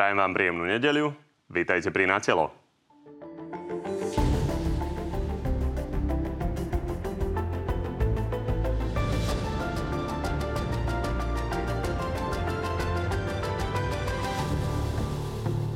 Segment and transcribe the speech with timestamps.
[0.00, 1.12] Prajem vám príjemnú nedeľu.
[1.52, 2.48] Vítajte pri Natelo.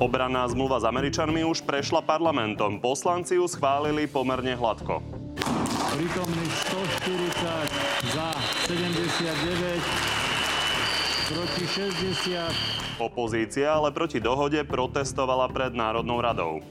[0.01, 2.81] Obranná zmluva s Američanmi už prešla parlamentom.
[2.81, 5.05] Poslanci ju schválili pomerne hladko.
[6.01, 8.29] Prítomných 140 za
[8.73, 10.24] 79
[11.35, 13.03] proti 60.
[13.03, 16.63] Opozícia ale proti dohode protestovala pred Národnou radou.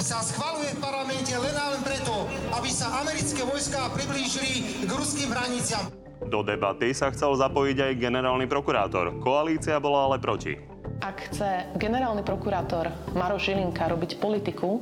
[0.00, 2.24] sa schvaluje v parlamente len a len preto,
[2.56, 5.92] aby sa americké vojská priblížili k ruským hraniciam.
[6.24, 9.12] Do debaty sa chcel zapojiť aj generálny prokurátor.
[9.20, 10.56] Koalícia bola ale proti.
[11.04, 14.80] Ak chce generálny prokurátor Maroš Žilinka robiť politiku,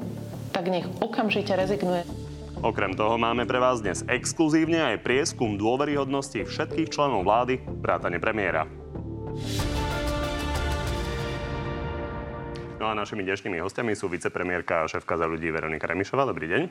[0.55, 2.07] tak nech okamžite rezignuje.
[2.61, 8.69] Okrem toho máme pre vás dnes exkluzívne aj prieskum dôveryhodnosti všetkých členov vlády, vrátane premiéra.
[12.81, 16.25] No a našimi dnešnými hostiami sú vicepremiérka a šéfka za ľudí Veronika Remišová.
[16.25, 16.63] Dobrý deň.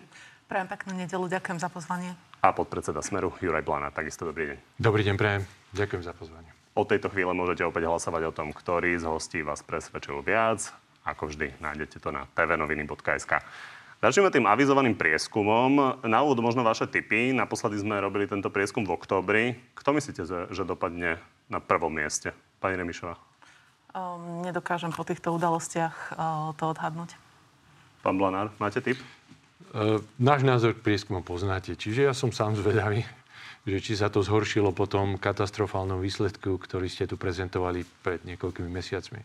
[0.50, 2.18] Prajem peknú nedelu, ďakujem za pozvanie.
[2.42, 3.94] A podpredseda Smeru Juraj Plana.
[3.94, 4.58] Takisto dobrý deň.
[4.82, 5.46] Dobrý deň, prajem.
[5.78, 6.50] Ďakujem za pozvanie.
[6.74, 10.74] Od tejto chvíle môžete opäť hlasovať o tom, ktorý z hostí vás presvedčil viac.
[11.06, 13.46] Ako vždy, nájdete to na tvnoviny.sk.
[14.02, 16.02] Začneme tým avizovaným prieskumom.
[16.02, 17.38] Na úvod možno vaše tipy.
[17.38, 19.44] Naposledy sme robili tento prieskum v oktobri.
[19.78, 21.22] Kto myslíte, že dopadne
[21.54, 22.34] na prvom mieste?
[22.60, 23.16] Pani Remišová.
[23.90, 27.18] Um, nedokážem po týchto udalostiach uh, to odhadnúť.
[28.06, 29.02] Pán Blanár, máte tip?
[29.74, 31.74] Uh, náš názor k prieskumom poznáte.
[31.74, 33.02] Čiže ja som sám zvedavý,
[33.70, 38.70] že či sa to zhoršilo po tom katastrofálnom výsledku, ktorý ste tu prezentovali pred niekoľkými
[38.70, 39.24] mesiacmi.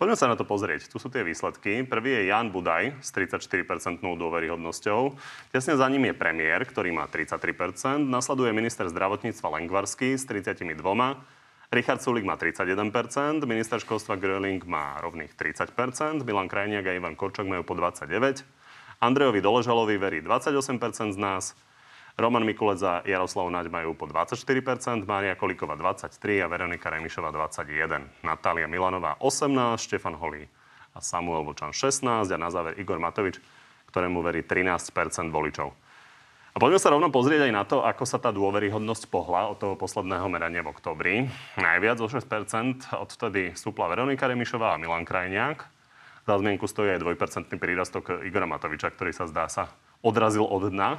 [0.00, 0.88] Poďme sa na to pozrieť.
[0.88, 1.84] Tu sú tie výsledky.
[1.84, 5.12] Prvý je Jan Budaj s 34% dôveryhodnosťou.
[5.52, 8.08] Tesne za ním je premiér, ktorý má 33%.
[8.08, 10.80] Nasleduje minister zdravotníctva Lengvarsky s 32%.
[11.70, 17.46] Richard Sulik má 31%, minister školstva Gröling má rovných 30%, Milan Krajniak a Ivan Korčok
[17.46, 18.42] majú po 29%,
[18.98, 21.54] Andrejovi Doležalovi verí 28% z nás,
[22.18, 28.26] Roman Mikulec a Jaroslav Naď majú po 24%, Mária Kolíková 23% a Veronika Remišová 21%.
[28.26, 30.50] Natália Milanová 18%, Štefan Holý
[30.90, 33.38] a Samuel Vočan 16% a na záver Igor Matovič,
[33.94, 34.90] ktorému verí 13%
[35.30, 35.70] voličov.
[36.50, 39.78] A poďme sa rovno pozrieť aj na to, ako sa tá dôveryhodnosť pohla od toho
[39.78, 41.14] posledného merania v oktobri.
[41.54, 45.70] Najviac o 6% odtedy stúpla Veronika Remišová a Milan Krajniak.
[46.26, 49.70] Za zmienku stojí aj 2% prírastok Igora Matoviča, ktorý sa zdá sa
[50.02, 50.98] odrazil od dna.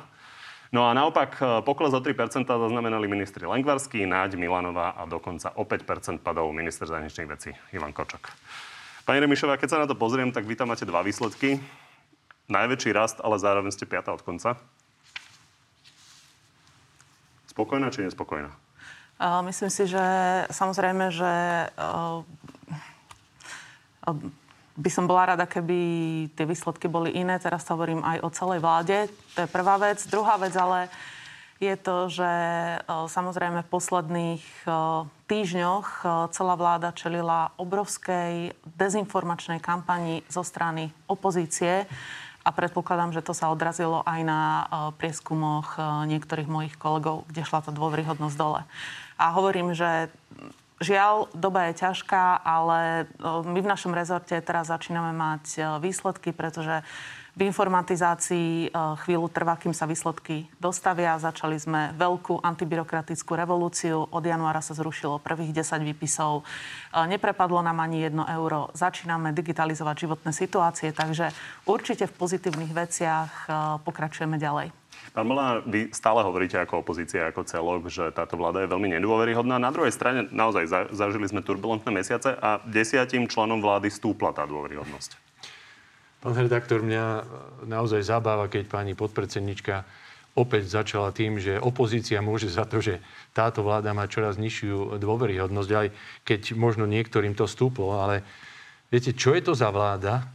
[0.72, 5.68] No a naopak e, pokles o 3% zaznamenali ministri Lengvarský, Náď, Milanová a dokonca o
[5.68, 8.32] 5% padol minister zahraničných vecí Ivan Kočok.
[9.04, 11.60] Pani Remišová, keď sa na to pozriem, tak vy tam máte dva výsledky.
[12.48, 14.56] Najväčší rast, ale zároveň ste piata od konca.
[17.52, 18.56] Spokojná či nespokojná?
[19.44, 20.02] Myslím si, že
[20.50, 21.34] samozrejme, že
[21.68, 22.24] uh,
[24.80, 25.78] by som bola rada, keby
[26.34, 27.38] tie výsledky boli iné.
[27.38, 28.98] Teraz sa hovorím aj o celej vláde.
[29.38, 30.02] To je prvá vec.
[30.10, 30.90] Druhá vec ale
[31.62, 32.32] je to, že
[32.90, 34.42] samozrejme v posledných
[35.30, 35.88] týždňoch
[36.34, 41.86] celá vláda čelila obrovskej dezinformačnej kampani zo strany opozície
[42.42, 44.42] a predpokladám, že to sa odrazilo aj na
[44.98, 45.78] prieskumoch
[46.10, 48.62] niektorých mojich kolegov, kde šla tá dôveryhodnosť dole.
[49.22, 50.10] A hovorím, že
[50.82, 56.82] Žiaľ, doba je ťažká, ale my v našom rezorte teraz začíname mať výsledky, pretože
[57.32, 61.16] v informatizácii chvíľu trvá, kým sa výsledky dostavia.
[61.16, 64.04] Začali sme veľkú antibyrokratickú revolúciu.
[64.12, 66.44] Od januára sa zrušilo prvých 10 výpisov.
[66.92, 68.68] Neprepadlo nám ani jedno euro.
[68.76, 71.32] Začíname digitalizovať životné situácie, takže
[71.64, 73.32] určite v pozitívnych veciach
[73.88, 74.76] pokračujeme ďalej.
[75.16, 79.56] Pán Molnár, vy stále hovoríte ako opozícia, ako celok, že táto vláda je veľmi nedôveryhodná.
[79.60, 85.31] Na druhej strane naozaj zažili sme turbulentné mesiace a desiatim členom vlády stúpla tá dôveryhodnosť.
[86.22, 87.26] Pán redaktor, mňa
[87.66, 89.82] naozaj zabáva, keď pani podpredsednička
[90.38, 93.02] opäť začala tým, že opozícia môže za to, že
[93.34, 95.88] táto vláda má čoraz nižšiu dôveryhodnosť, aj
[96.22, 98.22] keď možno niektorým to stúplo, ale
[98.94, 100.30] viete, čo je to za vláda,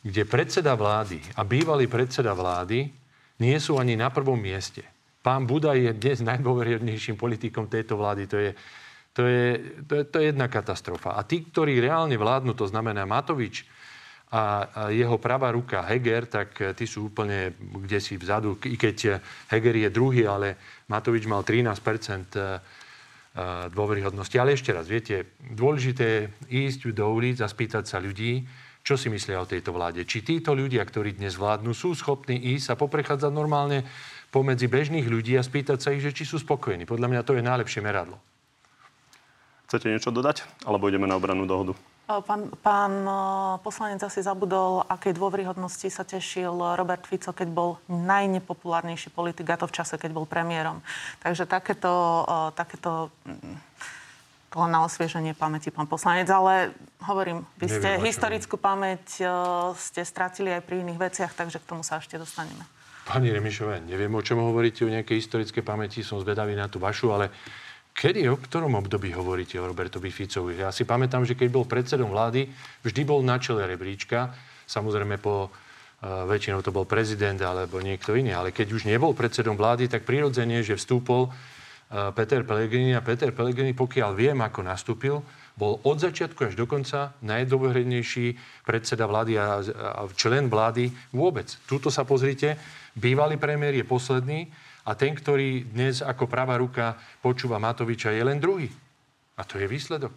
[0.00, 2.88] kde predseda vlády a bývalý predseda vlády
[3.36, 4.88] nie sú ani na prvom mieste.
[5.20, 8.24] Pán Budaj je dnes najdôveryhodnejším politikom tejto vlády.
[8.30, 8.50] To je,
[9.12, 9.46] to, je,
[9.84, 11.18] to, je, to je jedna katastrofa.
[11.18, 13.66] A tí, ktorí reálne vládnu, to znamená Matovič
[14.32, 18.58] a, jeho pravá ruka Heger, tak tí sú úplne kde si vzadu.
[18.66, 20.58] I keď Heger je druhý, ale
[20.90, 22.60] Matovič mal 13 e,
[23.70, 24.36] dôveryhodnosti.
[24.38, 28.42] Ale ešte raz, viete, dôležité je ísť do ulic a spýtať sa ľudí,
[28.86, 30.06] čo si myslia o tejto vláde?
[30.06, 33.82] Či títo ľudia, ktorí dnes vládnu, sú schopní ísť a poprechádzať normálne
[34.30, 36.86] pomedzi bežných ľudí a spýtať sa ich, že či sú spokojní.
[36.86, 38.22] Podľa mňa to je najlepšie meradlo.
[39.66, 40.46] Chcete niečo dodať?
[40.62, 41.74] Alebo ideme na obranú dohodu?
[42.06, 42.92] Pán, pán
[43.66, 49.66] poslanec asi zabudol, akej dôveryhodnosti sa tešil Robert Fico, keď bol najnepopulárnejší politik, a to
[49.66, 50.78] v čase, keď bol premiérom.
[51.18, 52.22] Takže takéto,
[52.54, 53.58] takéto mm,
[54.54, 56.70] to len na osvieženie pamäti, pán poslanec, ale
[57.10, 59.26] hovorím, vy ste Neviem, historickú pamäť
[59.74, 62.62] ste stratili aj pri iných veciach, takže k tomu sa ešte dostaneme.
[63.06, 67.10] Pani Remišová, neviem, o čom hovoríte, o nejakej historickej pamäti, som zvedavý na tú vašu,
[67.10, 67.34] ale
[67.96, 70.60] Kedy, o ktorom období hovoríte o Robertovi Ficovi?
[70.60, 72.44] Ja si pamätám, že keď bol predsedom vlády,
[72.84, 74.36] vždy bol na čele rebríčka.
[74.68, 78.36] Samozrejme po uh, väčšinou to bol prezident alebo niekto iný.
[78.36, 83.32] Ale keď už nebol predsedom vlády, tak prirodzene, že vstúpol uh, Peter Pellegrini a Peter
[83.32, 85.24] Pellegrini, pokiaľ viem, ako nastúpil,
[85.56, 91.48] bol od začiatku až do konca najdôverejnejší predseda vlády a, a člen vlády vôbec.
[91.64, 92.60] Tuto sa pozrite,
[92.92, 94.52] bývalý premiér je posledný,
[94.86, 98.70] a ten, ktorý dnes ako pravá ruka počúva Matoviča, je len druhý.
[99.36, 100.14] A to je výsledok.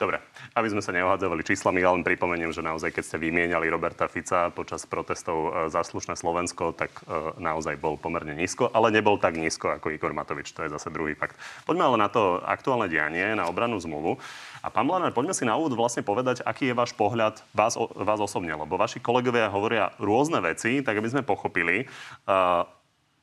[0.00, 0.18] Dobre,
[0.58, 4.50] aby sme sa neohádzovali číslami, ja len pripomeniem, že naozaj, keď ste vymieniali Roberta Fica
[4.50, 9.76] počas protestov e, Zaslušné Slovensko, tak e, naozaj bol pomerne nízko, ale nebol tak nízko
[9.78, 10.50] ako Igor Matovič.
[10.58, 11.38] To je zase druhý fakt.
[11.68, 14.18] Poďme ale na to aktuálne dianie, na obranu zmluvu.
[14.64, 18.18] A pán Blanár, poďme si na úvod vlastne povedať, aký je váš pohľad vás, vás
[18.18, 21.86] osobne, lebo vaši kolegovia hovoria rôzne veci, tak aby sme pochopili.
[22.26, 22.66] Uh,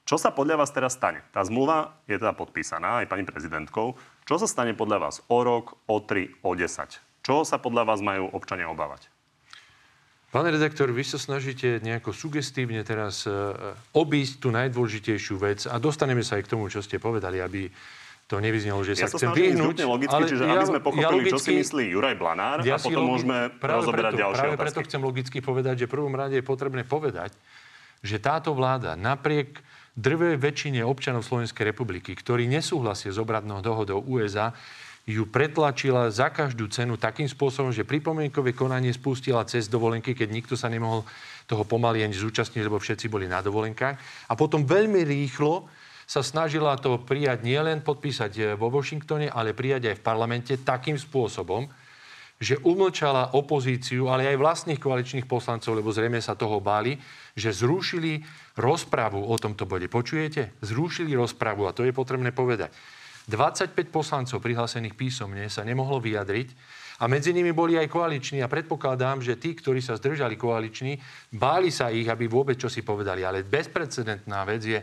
[0.09, 1.21] čo sa podľa vás teraz stane?
[1.29, 3.93] Tá zmluva je teda podpísaná aj pani prezidentkou.
[4.25, 7.21] Čo sa stane podľa vás o rok, o tri, o 10?
[7.21, 9.05] Čo sa podľa vás majú občania obávať?
[10.33, 13.33] Pán redaktor, vy sa snažíte nejako sugestívne teraz e,
[13.93, 17.69] obísť tú najdôležitejšiu vec a dostaneme sa aj k tomu, čo ste povedali, aby
[18.25, 19.85] to nevyznelo, že ja sa chcem vyhnúť.
[19.85, 22.77] logicky, ale čiže ja, aby sme pochopili, ja logicky, čo si myslí Juraj Blanár ja
[22.77, 24.65] a potom logi- môžeme rozoberať preto, ďalšie práve otázky.
[24.65, 27.33] preto chcem logicky povedať, že v prvom rade je potrebné povedať,
[28.01, 29.61] že táto vláda napriek
[29.99, 34.55] drvej väčšine občanov Slovenskej republiky, ktorí nesúhlasia s obradnou dohodou USA,
[35.09, 40.53] ju pretlačila za každú cenu takým spôsobom, že pripomienkové konanie spustila cez dovolenky, keď nikto
[40.53, 41.01] sa nemohol
[41.49, 43.97] toho pomaly ani zúčastniť, lebo všetci boli na dovolenkách.
[44.29, 45.65] A potom veľmi rýchlo
[46.05, 51.65] sa snažila to prijať nielen podpísať vo Washingtone, ale prijať aj v parlamente takým spôsobom,
[52.39, 56.95] že umlčala opozíciu, ale aj vlastných koaličných poslancov, lebo zrejme sa toho báli,
[57.35, 58.23] že zrušili
[58.55, 59.91] rozpravu o tomto bode.
[59.91, 60.55] Počujete?
[60.63, 62.71] Zrušili rozpravu a to je potrebné povedať.
[63.27, 66.49] 25 poslancov prihlásených písomne sa nemohlo vyjadriť
[66.99, 70.97] a medzi nimi boli aj koaliční a predpokladám, že tí, ktorí sa zdržali koaliční,
[71.35, 73.21] báli sa ich, aby vôbec čo si povedali.
[73.21, 74.79] Ale bezprecedentná vec je,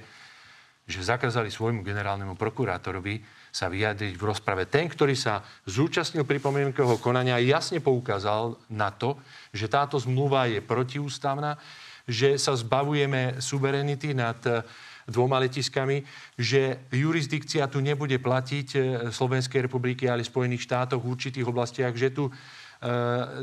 [0.87, 3.19] že zakázali svojmu generálnemu prokurátorovi
[3.57, 4.69] sa vyjadriť v rozprave.
[4.69, 9.17] Ten, ktorý sa zúčastnil pripomienkového konania, jasne poukázal na to,
[9.49, 11.57] že táto zmluva je protiústavná,
[12.05, 14.61] že sa zbavujeme suverenity nad eh,
[15.09, 16.05] dvoma letiskami,
[16.37, 22.13] že jurisdikcia tu nebude platiť eh, Slovenskej republiky, ale Spojených štátoch v určitých oblastiach, že
[22.13, 22.37] tu eh,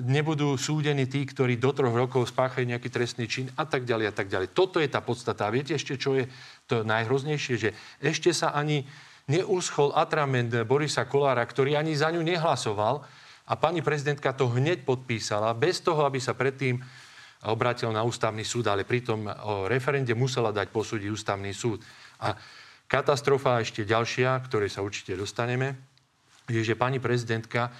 [0.06, 4.14] nebudú súdení tí, ktorí do troch rokov spáchajú nejaký trestný čin a tak ďalej a
[4.14, 4.54] tak ďalej.
[4.54, 5.50] Toto je tá podstata.
[5.50, 6.30] A viete ešte, čo je
[6.70, 7.56] to najhroznejšie?
[7.58, 8.86] Že ešte sa ani
[9.28, 13.04] neuschol atrament Borisa Kolára, ktorý ani za ňu nehlasoval
[13.48, 16.80] a pani prezidentka to hneď podpísala, bez toho, aby sa predtým
[17.44, 21.84] obrátil na ústavný súd, ale pritom o referende musela dať posúdiť ústavný súd.
[22.24, 22.36] A
[22.88, 25.76] katastrofa ešte ďalšia, ktorej sa určite dostaneme,
[26.48, 27.72] je, že pani prezidentka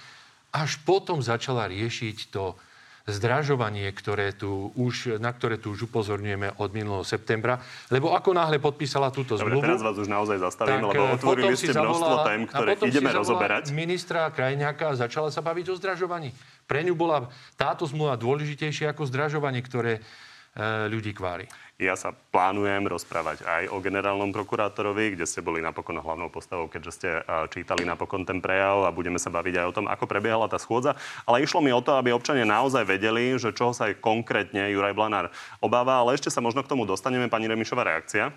[0.52, 2.56] až potom začala riešiť to
[3.04, 7.60] zdražovanie, ktoré tu už, na ktoré tu už upozorňujeme od minulého septembra.
[7.92, 9.60] Lebo ako náhle podpísala túto zmluvu...
[9.60, 13.62] Dobre, teraz vás už naozaj zastavím, lebo eh, otvorili ste množstvo tém, ktoré ideme rozoberať.
[13.76, 16.32] ministra Krajňáka a začala sa baviť o zdražovaní.
[16.64, 17.28] Pre ňu bola
[17.60, 21.44] táto zmluva dôležitejšia ako zdražovanie, ktoré e, ľudí kvári.
[21.74, 26.92] Ja sa plánujem rozprávať aj o generálnom prokurátorovi, kde ste boli napokon hlavnou postavou, keďže
[26.94, 27.10] ste
[27.50, 30.94] čítali napokon ten prejav a budeme sa baviť aj o tom, ako prebiehala tá schôdza.
[31.26, 34.94] Ale išlo mi o to, aby občania naozaj vedeli, že čoho sa aj konkrétne Juraj
[34.94, 37.26] Blanár obáva, ale ešte sa možno k tomu dostaneme.
[37.26, 38.30] Pani Remišová, reakcia.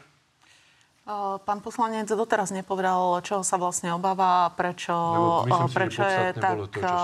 [1.47, 4.91] Pán poslanec doteraz nepovedal, čo sa vlastne obáva, prečo,
[5.47, 6.95] myslím, prečo je tak to,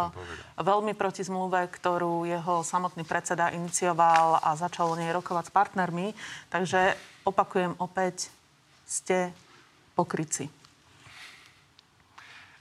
[0.60, 6.12] veľmi proti zmluve, ktorú jeho samotný predseda inicioval a začal o nej rokovať s partnermi.
[6.52, 8.28] Takže opakujem opäť,
[8.84, 9.32] ste
[9.96, 10.52] pokryci.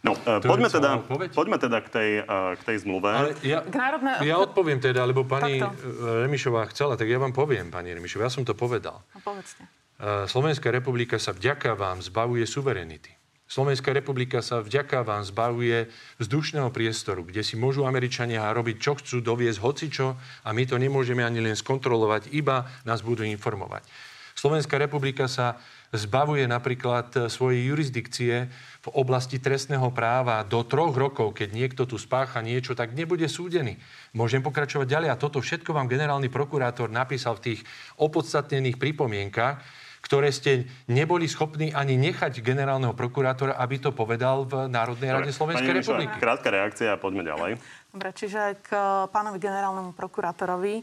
[0.07, 3.11] No, uh, poďme, teda, poďme teda k tej, uh, k tej zmluve.
[3.11, 4.19] Ale ja, národné...
[4.23, 6.23] ja odpoviem teda, lebo pani Takto.
[6.23, 9.03] Remišová chcela, tak ja vám poviem, pani Remišová, ja som to povedal.
[9.11, 9.82] No, povedzte.
[10.01, 13.13] Slovenská republika sa vďaka vám zbavuje suverenity.
[13.53, 19.21] Slovenská republika sa vďaka vám zbavuje vzdušného priestoru, kde si môžu Američania robiť, čo chcú,
[19.21, 23.85] doviesť hocičo a my to nemôžeme ani len skontrolovať, iba nás budú informovať.
[24.33, 25.61] Slovenská republika sa
[25.93, 28.49] zbavuje napríklad svojej jurisdikcie
[28.81, 33.77] v oblasti trestného práva do troch rokov, keď niekto tu spácha niečo, tak nebude súdený.
[34.17, 37.61] Môžem pokračovať ďalej a toto všetko vám generálny prokurátor napísal v tých
[38.01, 39.61] opodstatnených pripomienkach,
[40.03, 45.79] ktoré ste neboli schopní ani nechať generálneho prokurátora, aby to povedal v Národnej rade Slovenskej
[45.79, 46.13] republiky.
[46.19, 47.63] Krátka reakcia a poďme ďalej.
[47.95, 50.83] Dobre, čiže k e, pánovi generálnemu prokurátorovi.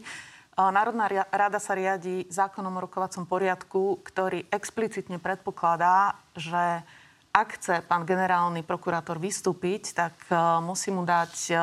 [0.60, 6.84] Národná rada sa riadi zákonom o rokovacom poriadku, ktorý explicitne predpokladá, že
[7.30, 10.12] ak chce pán generálny prokurátor vystúpiť, tak
[10.60, 11.54] musí mu dať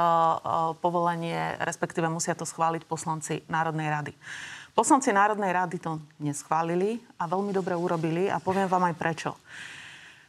[0.81, 4.13] povolenie, respektíve musia to schváliť poslanci Národnej rady.
[4.77, 9.33] Poslanci Národnej rady to neschválili a veľmi dobre urobili a poviem vám aj prečo.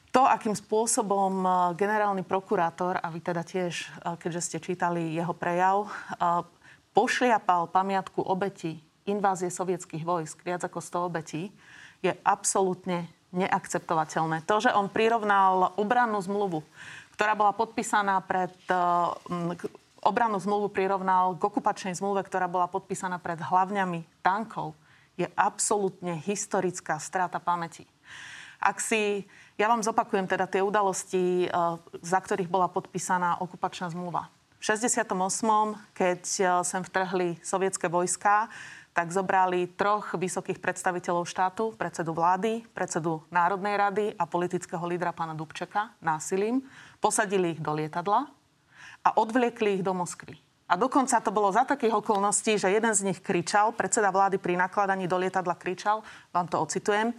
[0.08, 1.44] To, akým spôsobom
[1.76, 5.92] generálny prokurátor, a vy teda tiež, keďže ste čítali jeho prejav,
[6.96, 11.52] pošliapal pamiatku obeti invázie sovietských vojsk, viac ako 100 obetí,
[12.00, 13.04] je absolútne
[13.36, 14.48] neakceptovateľné.
[14.48, 16.64] To, že on prirovnal obrannú zmluvu,
[17.20, 18.56] ktorá bola podpísaná pred...
[19.98, 24.78] Eh, obrannú zmluvu prirovnal k okupačnej zmluve, ktorá bola podpísaná pred hlavňami tankov,
[25.18, 27.82] je absolútne historická strata pamäti.
[28.58, 29.26] Ak si,
[29.58, 31.50] ja vám zopakujem teda tie udalosti, eh,
[32.02, 34.30] za ktorých bola podpísaná okupačná zmluva.
[34.58, 35.78] V 68.
[35.94, 38.50] keď e, sem vtrhli sovietské vojská,
[38.90, 45.38] tak zobrali troch vysokých predstaviteľov štátu, predsedu vlády, predsedu Národnej rady a politického lídra pána
[45.38, 46.66] Dubčeka násilím,
[46.98, 48.26] posadili ich do lietadla
[49.08, 50.36] a odvliekli ich do Moskvy.
[50.68, 54.60] A dokonca to bolo za takých okolností, že jeden z nich kričal, predseda vlády pri
[54.60, 57.16] nakladaní do lietadla kričal, vám to ocitujem,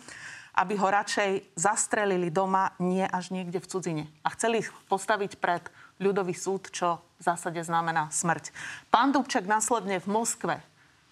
[0.53, 4.03] aby ho radšej zastrelili doma, nie až niekde v cudzine.
[4.21, 5.65] A chceli ich postaviť pred
[5.97, 8.53] ľudový súd, čo v zásade znamená smrť.
[8.93, 10.61] Pán Dubček následne v Moskve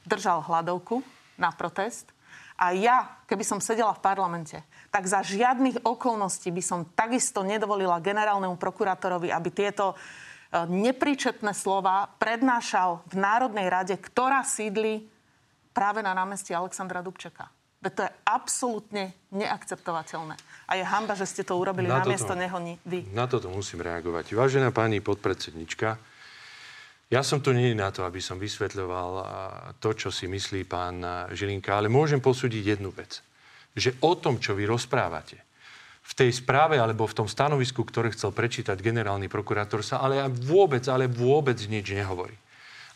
[0.05, 1.01] držal hladovku
[1.41, 2.13] na protest
[2.57, 4.61] a ja, keby som sedela v parlamente,
[4.93, 9.93] tak za žiadnych okolností by som takisto nedovolila generálnemu prokurátorovi, aby tieto
[10.53, 15.03] nepríčetné slova prednášal v Národnej rade, ktorá sídli
[15.75, 17.47] práve na námestí Alexandra Dubčeka.
[17.77, 20.35] Veď to je absolútne neakceptovateľné.
[20.65, 23.05] A je hamba, že ste to urobili na miesto neho vy.
[23.13, 24.33] Na toto musím reagovať.
[24.33, 26.17] Vážená pani podpredsednička,
[27.07, 29.11] ja som tu nie na to, aby som vysvetľoval
[29.79, 30.99] to, čo si myslí pán
[31.31, 33.23] Žilinka, ale môžem posúdiť jednu vec.
[33.77, 35.46] Že o tom, čo vy rozprávate,
[36.07, 40.87] v tej správe alebo v tom stanovisku, ktoré chcel prečítať generálny prokurátor, sa ale vôbec,
[40.87, 42.35] ale vôbec nič nehovorí.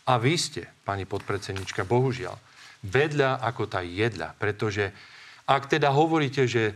[0.07, 2.39] A vy ste, pani podpredsednička, bohužiaľ,
[2.87, 4.33] vedľa ako tá jedla.
[4.33, 4.89] Pretože
[5.45, 6.73] ak teda hovoríte, že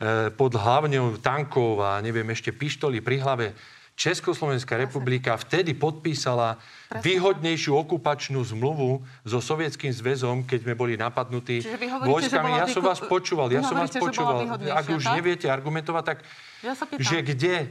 [0.00, 3.52] E, pod hlavňou tankov a neviem ešte pištoli pri hlave.
[4.00, 6.56] Československá republika vtedy podpísala
[7.04, 11.60] výhodnejšiu okupačnú zmluvu so Sovietským zväzom, keď sme boli napadnutí
[12.08, 12.64] vojskami.
[12.64, 14.56] Ja som vás počúval, ja som vás počúval.
[14.72, 15.20] Ak už tak?
[15.20, 16.18] neviete argumentovať, tak
[16.64, 17.68] ja že kde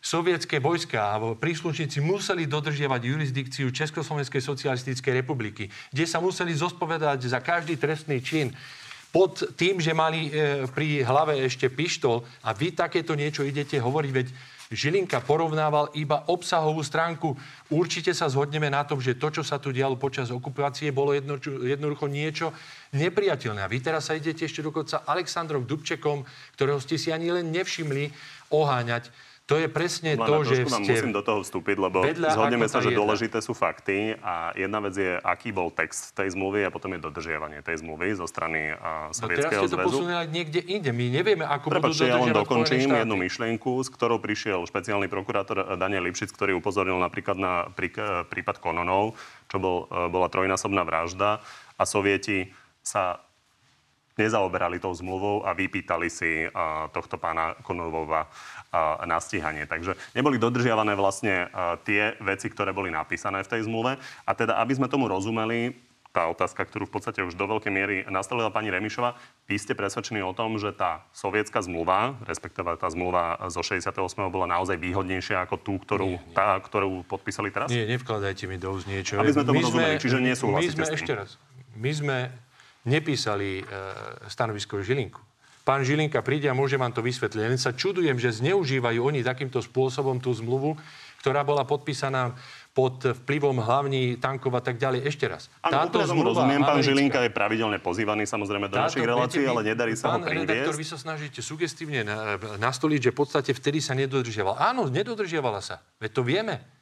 [0.00, 7.44] sovietské vojska alebo príslušníci museli dodržiavať jurisdikciu Československej socialistickej republiky, kde sa museli zospovedať za
[7.44, 8.48] každý trestný čin
[9.12, 14.12] pod tým, že mali e, pri hlave ešte pištol a vy takéto niečo idete hovoriť,
[14.12, 14.28] veď
[14.66, 17.38] Žilinka porovnával iba obsahovú stránku.
[17.70, 21.38] Určite sa zhodneme na tom, že to, čo sa tu dialo počas okupácie, bolo jedno,
[21.42, 22.50] jednoducho niečo
[22.90, 23.62] nepriateľné.
[23.62, 26.26] A vy teraz sa idete ešte dokonca Aleksandrom Dubčekom,
[26.58, 28.10] ktorého ste si ani len nevšimli,
[28.50, 29.10] oháňať.
[29.46, 30.90] To je presne Len to, že ste...
[30.90, 32.98] musím do toho vstúpiť, lebo zhodneme sa, že jedna.
[32.98, 37.06] dôležité sú fakty a jedna vec je, aký bol text tej zmluvy a potom je
[37.06, 40.90] dodržiavanie tej zmluvy zo strany uh, Sovietskeho no teraz ste to posunuli niekde inde.
[40.90, 45.78] My nevieme, ako Prepačte, budú ja len dokončím jednu myšlienku, s ktorou prišiel špeciálny prokurátor
[45.78, 47.70] Daniel Lipšic, ktorý upozornil napríklad na
[48.26, 49.14] prípad Kononov,
[49.46, 51.38] čo bol, e, bola trojnásobná vražda
[51.78, 52.50] a sovieti
[52.82, 53.22] sa
[54.16, 59.68] nezaoberali tou zmluvou a vypýtali si uh, tohto pána Konovova uh, na stíhanie.
[59.68, 64.00] Takže neboli dodržiavané vlastne uh, tie veci, ktoré boli napísané v tej zmluve.
[64.24, 65.76] A teda, aby sme tomu rozumeli,
[66.16, 69.20] tá otázka, ktorú v podstate už do veľkej miery nastavila pani Remišova.
[69.44, 74.00] Vy ste presvedčení o tom, že tá sovietská zmluva, respektíve tá zmluva zo 68.
[74.32, 76.32] bola naozaj výhodnejšia ako tú, ktorú, nie, nie.
[76.32, 77.68] Tá, ktorú podpísali teraz?
[77.68, 79.20] Nie, nevkladajte mi do úst niečo.
[79.20, 81.30] Aby sme tomu rozumeli, čiže nesúhlasíte My sme, ešte raz,
[81.76, 82.16] my sme
[82.86, 83.64] nepísali e,
[84.30, 85.20] stanovisko Žilinku.
[85.66, 87.42] Pán Žilinka príde a môže vám to vysvetliť.
[87.42, 90.78] Len sa čudujem, že zneužívajú oni takýmto spôsobom tú zmluvu,
[91.26, 92.38] ktorá bola podpísaná
[92.70, 95.10] pod vplyvom hlavní tankov a tak ďalej.
[95.10, 95.50] Ešte raz.
[95.66, 96.92] Áno, táto zmluva rozumiem, pán americká...
[96.94, 100.46] Žilinka je pravidelne pozývaný samozrejme do našich relácií, ale nedarí sa pán ho priviesť.
[100.46, 102.06] redaktor, vy sa snažíte sugestívne
[102.62, 104.70] nastoliť, že v podstate vtedy sa nedodržiavala.
[104.70, 105.82] Áno, nedodržiavala sa.
[105.98, 106.75] Veď to vieme.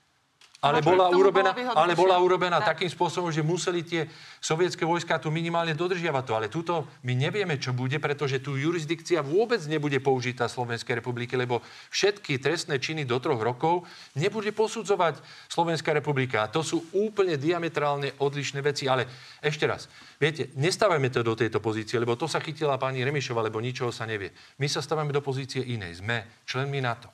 [0.64, 2.80] Ale bola urobená, ale bola urobená Tak.
[2.80, 4.08] takým spôsobom, že museli tie
[4.40, 6.32] sovietské vojska tu minimálne dodržiavať to.
[6.32, 11.60] Ale tuto my nevieme, čo bude, pretože tu jurisdikcia vôbec nebude použitá Slovenskej republiky, lebo
[11.92, 13.84] všetky trestné činy do troch rokov
[14.16, 15.20] nebude posudzovať
[15.52, 16.48] Slovenská republika.
[16.48, 18.88] A to sú úplne diametrálne odlišné veci.
[18.88, 19.04] Ale
[19.44, 23.60] ešte raz, viete, nestávajme to do tejto pozície, lebo to sa chytila pani Remišova, lebo
[23.60, 24.32] ničoho sa nevie.
[24.56, 26.00] My sa stávame do pozície inej.
[26.00, 27.12] Sme členmi NATO.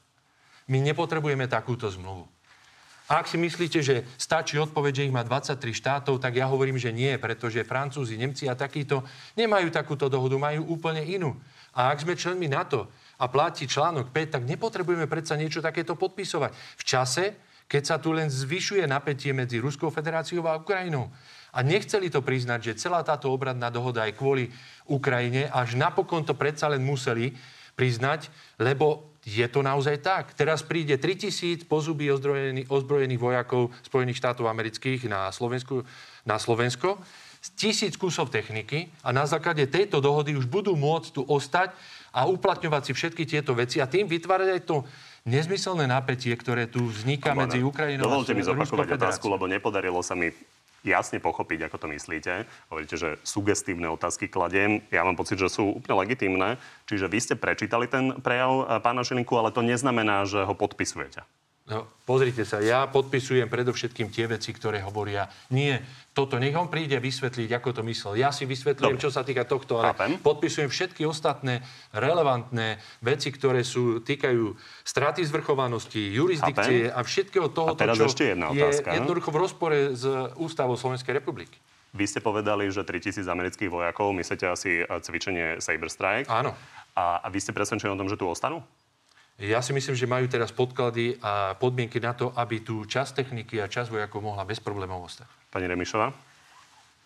[0.71, 2.39] My nepotrebujeme takúto zmluvu.
[3.11, 6.79] A ak si myslíte, že stačí odpoveď, že ich má 23 štátov, tak ja hovorím,
[6.79, 9.02] že nie, pretože Francúzi, Nemci a takíto
[9.35, 11.35] nemajú takúto dohodu, majú úplne inú.
[11.75, 12.87] A ak sme členmi NATO
[13.19, 16.55] a platí článok 5, tak nepotrebujeme predsa niečo takéto podpisovať.
[16.55, 17.25] V čase,
[17.67, 21.11] keď sa tu len zvyšuje napätie medzi Ruskou federáciou a Ukrajinou.
[21.50, 24.55] A nechceli to priznať, že celá táto obradná dohoda je kvôli
[24.87, 27.35] Ukrajine, až napokon to predsa len museli
[27.75, 28.31] priznať,
[28.62, 30.33] lebo je to naozaj tak.
[30.33, 35.85] Teraz príde 3000 pozuby ozbrojených, ozbrojených vojakov Spojených štátov amerických na, Slovensku,
[36.25, 36.97] na Slovensko,
[37.57, 41.73] tisíc kusov techniky a na základe tejto dohody už budú môcť tu ostať
[42.12, 44.77] a uplatňovať si všetky tieto veci a tým vytvárať aj to
[45.25, 49.45] nezmyselné napätie, ktoré tu vzniká Pán medzi Ukrajinou Dovolte a mi Ruskou zopakovať otázku, lebo
[49.49, 50.33] nepodarilo sa mi
[50.84, 52.49] jasne pochopiť, ako to myslíte.
[52.72, 54.84] Hovoríte, že sugestívne otázky kladiem.
[54.92, 56.56] Ja mám pocit, že sú úplne legitímne.
[56.88, 61.25] Čiže vy ste prečítali ten prejav eh, pána Šilinku, ale to neznamená, že ho podpisujete.
[61.71, 65.31] No, pozrite sa, ja podpisujem predovšetkým tie veci, ktoré hovoria.
[65.55, 65.79] Nie,
[66.11, 68.19] toto, nech on príde vysvetliť, ako to myslel.
[68.19, 69.05] Ja si vysvetlím, Dobre.
[69.07, 70.19] čo sa týka tohto, ale Chápem.
[70.19, 71.62] podpisujem všetky ostatné
[71.95, 74.50] relevantné veci, ktoré sú, týkajú
[74.83, 76.99] straty zvrchovanosti, jurisdikcie Chápem.
[76.99, 78.91] a všetkého toho, čo ešte jedna je otázka.
[78.91, 80.03] jednoducho v rozpore s
[80.43, 81.55] ústavou Slovenskej republiky.
[81.95, 86.27] Vy ste povedali, že 3000 amerických vojakov, myslíte asi eh, cvičenie Saber Strike.
[86.27, 86.50] Áno.
[86.99, 88.67] A, a vy ste presvedčení o tom, že tu ostanú?
[89.40, 93.56] Ja si myslím, že majú teraz podklady a podmienky na to, aby tu časť techniky
[93.56, 95.25] a časť vojakov mohla bez problémov ostať.
[95.49, 96.12] Pani Remišová?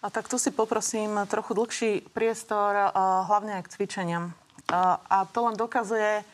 [0.03, 2.91] A tak tu si poprosím trochu dlhší priestor, eh,
[3.31, 4.25] hlavne aj k cvičeniam.
[4.35, 6.27] Eh, A to len dokazuje,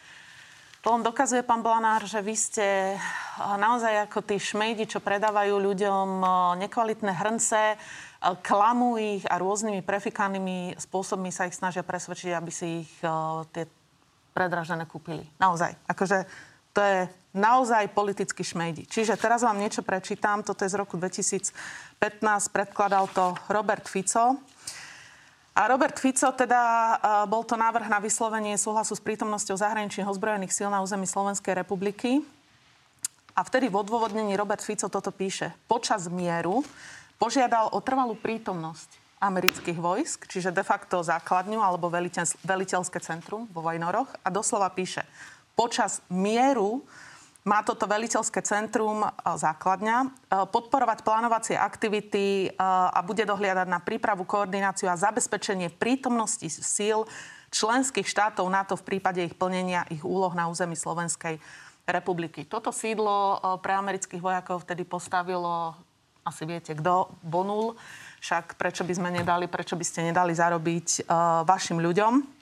[0.80, 3.00] to len dokazuje, pán Blanár, že vy ste eh,
[3.38, 6.08] naozaj ako tí šmejdi, čo predávajú ľuďom
[6.64, 7.76] nekvalitné hrnce,
[8.40, 12.92] klamú ich a rôznymi prefikanými spôsobmi sa ich snažia presvedčiť, aby si ich
[13.52, 13.64] tie
[14.30, 15.26] predražené kúpili.
[15.38, 15.74] Naozaj.
[15.90, 16.24] Akože
[16.70, 16.98] to je
[17.34, 18.86] naozaj politický šmejdi.
[18.86, 20.42] Čiže teraz vám niečo prečítam.
[20.46, 21.54] Toto je z roku 2015.
[22.50, 24.38] Predkladal to Robert Fico.
[25.50, 26.94] A Robert Fico, teda e,
[27.26, 32.22] bol to návrh na vyslovenie súhlasu s prítomnosťou zahraničných ozbrojených síl na území Slovenskej republiky.
[33.34, 35.50] A vtedy v odôvodnení Robert Fico toto píše.
[35.66, 36.62] Počas mieru
[37.18, 43.60] požiadal o trvalú prítomnosť amerických vojsk, čiže de facto základňu alebo veliteľ- veliteľské centrum vo
[43.60, 45.04] Vajnoroch a doslova píše,
[45.52, 46.80] počas mieru
[47.44, 50.08] má toto veliteľské centrum e, základňa e,
[50.48, 57.08] podporovať plánovacie aktivity e, a bude dohliadať na prípravu, koordináciu a zabezpečenie prítomnosti síl
[57.48, 61.40] členských štátov NATO v prípade ich plnenia ich úloh na území Slovenskej
[61.88, 62.44] republiky.
[62.46, 65.74] Toto sídlo pre amerických vojakov vtedy postavilo,
[66.22, 67.74] asi viete kto, Bonul.
[68.20, 72.40] Však prečo by sme nedali, prečo by ste nedali zarobiť uh, vašim ľuďom?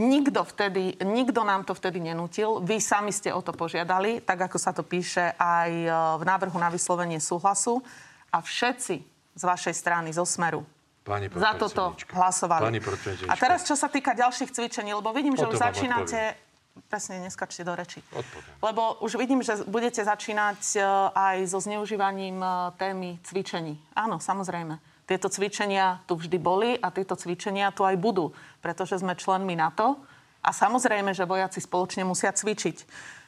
[0.00, 2.64] Nikto, vtedy, nikto nám to vtedy nenútil.
[2.64, 6.56] Vy sami ste o to požiadali, tak ako sa to píše aj e, v návrhu
[6.56, 7.84] na vyslovenie súhlasu.
[8.32, 8.96] A všetci
[9.36, 10.64] z vašej strany, zo Smeru,
[11.04, 12.62] Pani za toto hlasovali.
[12.62, 12.80] Pani.
[13.28, 16.40] A teraz, čo sa týka ďalších cvičení, lebo vidím, že už začínate...
[16.88, 18.00] Presne, neskačte do reči.
[18.12, 18.52] Odpoviem.
[18.64, 20.80] Lebo už vidím, že budete začínať e,
[21.12, 22.48] aj so zneužívaním e,
[22.80, 23.76] témy cvičení.
[23.92, 24.80] Áno, samozrejme.
[25.04, 28.32] Tieto cvičenia tu vždy boli a tieto cvičenia tu aj budú,
[28.64, 30.00] pretože sme členmi NATO
[30.40, 32.76] a samozrejme, že vojaci spoločne musia cvičiť.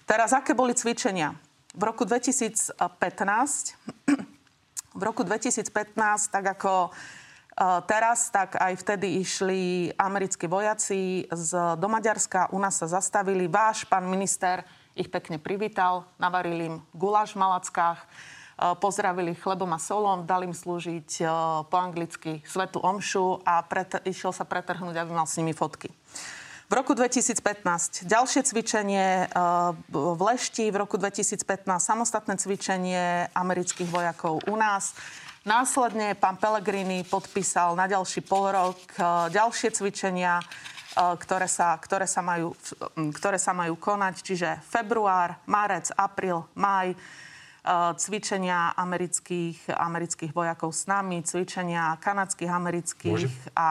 [0.09, 1.37] Teraz, aké boli cvičenia?
[1.77, 2.81] V roku 2015
[4.95, 5.75] v roku 2015,
[6.31, 6.95] tak ako
[7.87, 12.51] teraz, tak aj vtedy išli americkí vojaci z, do Maďarska.
[12.51, 13.47] U nás sa zastavili.
[13.47, 18.07] Váš pán minister ich pekne privítal, navaril im guláš v Malackách, e,
[18.79, 21.25] pozdravili chlebom a solom, dali im slúžiť e,
[21.67, 25.91] po anglicky svetu omšu a pret, išiel sa pretrhnúť, aby mal s nimi fotky.
[26.65, 29.37] V roku 2015 ďalšie cvičenie e,
[29.91, 34.95] v Lešti, v roku 2015 samostatné cvičenie amerických vojakov u nás.
[35.45, 40.45] Následne pán Pellegrini podpísal na ďalší pol rok e, ďalšie cvičenia, e,
[41.21, 42.57] ktoré sa, ktoré, sa majú,
[43.13, 46.97] ktoré sa majú konať, čiže február, marec, apríl, maj.
[47.97, 53.33] Cvičenia amerických, amerických vojakov s nami, cvičenia kanadských, amerických Môže?
[53.57, 53.69] a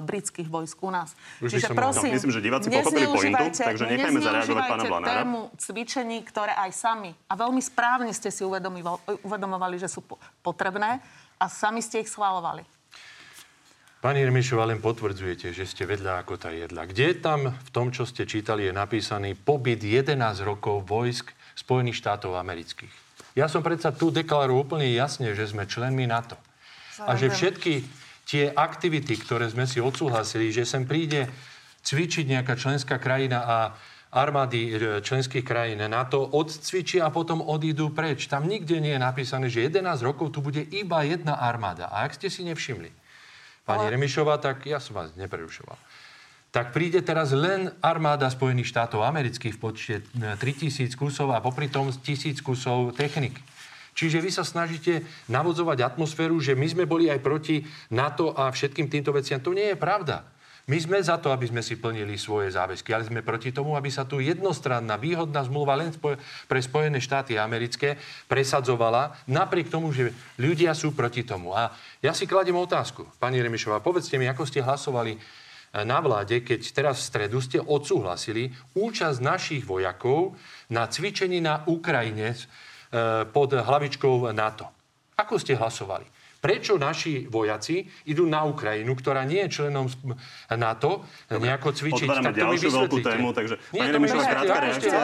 [0.00, 1.12] britských vojsk u nás.
[1.44, 5.12] Už Čiže prosím, no, myslím, že diváci pochopili pointu, takže nechajme zareagovať pána Blanára.
[5.20, 10.00] tému cvičení, ktoré aj sami, a veľmi správne ste si uvedomovali, že sú
[10.40, 11.04] potrebné
[11.36, 12.64] a sami ste ich schválovali.
[14.00, 16.88] Pani Remišová, len potvrdzujete, že ste vedľa ako tá jedla.
[16.88, 22.32] Kde tam v tom, čo ste čítali, je napísaný pobyt 11 rokov vojsk Spojených štátov
[22.40, 23.05] amerických?
[23.36, 26.40] Ja som predsa tu deklaroval úplne jasne, že sme členmi NATO.
[27.04, 27.84] A že všetky
[28.24, 31.28] tie aktivity, ktoré sme si odsúhlasili, že sem príde
[31.84, 33.56] cvičiť nejaká členská krajina a
[34.16, 34.70] armády e,
[35.04, 38.26] členských krajín NATO odcvičia a potom odídu preč.
[38.26, 41.92] Tam nikde nie je napísané, že 11 rokov tu bude iba jedna armáda.
[41.92, 42.90] A ak ste si nevšimli,
[43.68, 43.92] pani Ale...
[43.94, 45.76] Remišová, tak ja som vás neprerušoval.
[46.56, 51.68] Tak príde teraz len armáda Spojených štátov amerických v počte 3000 e, kusov a popri
[51.68, 53.44] tom 1000 kusov techniky.
[53.92, 57.60] Čiže vy sa snažíte navodzovať atmosféru, že my sme boli aj proti
[57.92, 59.36] NATO a všetkým týmto veciam.
[59.44, 60.24] To nie je pravda.
[60.64, 63.92] My sme za to, aby sme si plnili svoje záväzky, ale sme proti tomu, aby
[63.92, 65.92] sa tu jednostranná výhodná zmluva len
[66.48, 68.00] pre Spojené štáty americké
[68.32, 70.08] presadzovala, napriek tomu, že
[70.40, 71.52] ľudia sú proti tomu.
[71.52, 71.68] A
[72.00, 75.44] ja si kladiem otázku, pani Remišová, povedzte mi, ako ste hlasovali
[75.84, 80.38] na vláde, keď teraz v stredu ste odsúhlasili účasť našich vojakov
[80.72, 82.36] na cvičení na Ukrajine e,
[83.28, 84.70] pod hlavičkou NATO.
[85.20, 86.15] Ako ste hlasovali?
[86.46, 89.90] Prečo naši vojaci idú na Ukrajinu, ktorá nie je členom
[90.54, 91.42] NATO, Dobre.
[91.42, 92.06] nejako cvičiť?
[92.06, 94.98] Otvárame tak ďalšiu veľkú tému, takže nie, pani Remišová, krátka reakcia.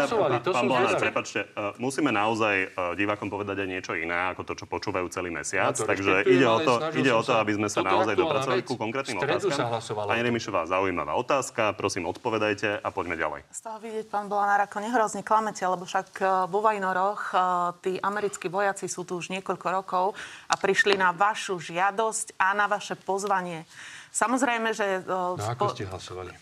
[0.54, 4.70] Pán Blanár, prepačte, uh, musíme naozaj uh, divákom povedať aj niečo iné, ako to, čo
[4.70, 5.74] počúvajú celý mesiac.
[5.74, 9.18] No, takže ide o, to, ide o to, aby sme sa naozaj dopracovali ku konkrétnym
[9.18, 9.82] otázkam.
[10.06, 13.40] Pani Remišová, zaujímavá otázka, prosím, odpovedajte a poďme ďalej.
[13.50, 17.34] Z toho vidieť, pán Blanár, ako nehrozne klamete, lebo však vo Vajnoroch
[17.82, 20.06] tí americkí vojaci sú tu už niekoľko rokov
[20.46, 23.64] a prišli na váš vašu žiadosť a na vaše pozvanie.
[24.12, 25.00] Samozrejme, že...
[25.08, 26.36] No ako ste hlasovali?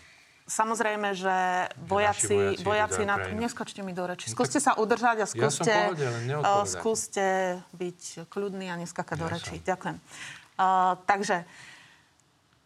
[0.51, 1.37] Samozrejme, že
[1.87, 3.23] vojaci, vojaci, vojaci na.
[3.39, 4.27] Neskočte mi do reči.
[4.27, 5.71] No skúste sa udržať a skúste,
[6.27, 7.27] ja skúste
[7.71, 9.55] byť kľudný a neskakať ja do reči.
[9.63, 9.67] Som.
[9.71, 9.97] Ďakujem.
[10.59, 11.47] Uh, takže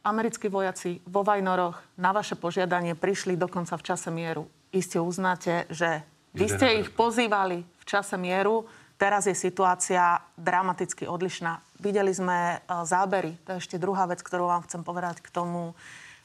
[0.00, 4.48] americkí vojaci vo Vajnoroch na vaše požiadanie prišli dokonca v čase mieru.
[4.72, 6.00] Iste uznáte, že
[6.32, 11.58] vy ste ich pozývali v čase mieru, Teraz je situácia dramaticky odlišná.
[11.82, 15.74] Videli sme e, zábery, to je ešte druhá vec, ktorú vám chcem povedať k tomu,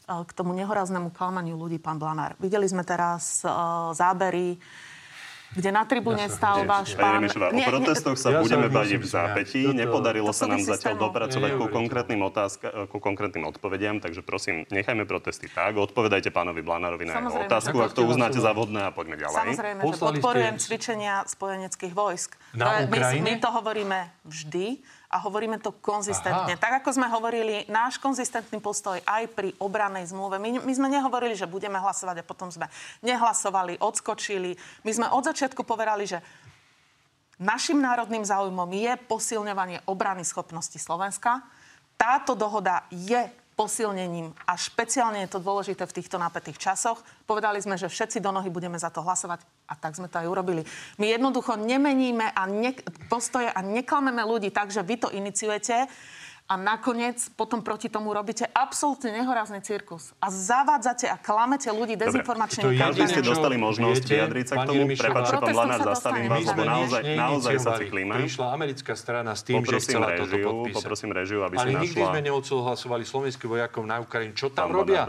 [0.06, 2.38] e, k tomu nehoráznému klamaniu ľudí, pán Blanár.
[2.38, 3.50] Videli sme teraz e,
[3.98, 4.62] zábery
[5.50, 7.26] kde na tribúne ja stál váš pán...
[7.26, 9.62] Remišová, o protestoch sa ja budeme baviť v zápätí.
[9.66, 15.10] Toto, Nepodarilo sa nám zatiaľ dopracovať ku konkrétnym, otázka, ku konkrétnym odpovediam, takže prosím, nechajme
[15.10, 15.74] protesty tak.
[15.74, 19.38] Odpovedajte pánovi Blanárovi na jeho otázku, ak to uznáte za vhodné a poďme ďalej.
[19.42, 22.38] Samozrejme, že podporujem cvičenia spojeneckých vojsk.
[22.54, 26.54] Na my, my to hovoríme vždy a hovoríme to konzistentne.
[26.54, 26.62] Aha.
[26.62, 30.38] Tak ako sme hovorili, náš konzistentný postoj aj pri obranej zmluve.
[30.38, 32.70] My, my sme nehovorili, že budeme hlasovať a potom sme
[33.02, 34.54] nehlasovali, odskočili.
[34.86, 36.22] My sme od začiatku povedali, že
[37.42, 41.42] našim národným záujmom je posilňovanie obrany schopnosti Slovenska.
[41.98, 43.26] Táto dohoda je
[43.58, 47.02] posilnením a špeciálne je to dôležité v týchto napätých časoch.
[47.28, 50.28] Povedali sme, že všetci do nohy budeme za to hlasovať a tak sme to aj
[50.28, 50.66] urobili.
[50.98, 52.74] My jednoducho nemeníme a ne,
[53.06, 55.86] postoje a neklameme ľudí tak, že vy to iniciujete
[56.50, 60.18] a nakoniec potom proti tomu robíte absolútne nehorázny cirkus.
[60.18, 64.82] A zavádzate a klamete ľudí dezinformačnými Každý ste dostali možnosť viete, vyjadriť sa k tomu.
[64.90, 68.14] Prepačte, pán Blanár, zastavím vás, lebo naozaj, naozaj sa ciklíme.
[68.18, 70.78] Prišla americká strana s tým, poprosím že chcela režiu, toto podpísať.
[70.82, 71.84] Poprosím režiu, aby Ale si našla...
[71.86, 74.34] nikdy sme neodsúhlasovali slovenských vojakov na Ukrajine.
[74.34, 75.06] Čo tam robia?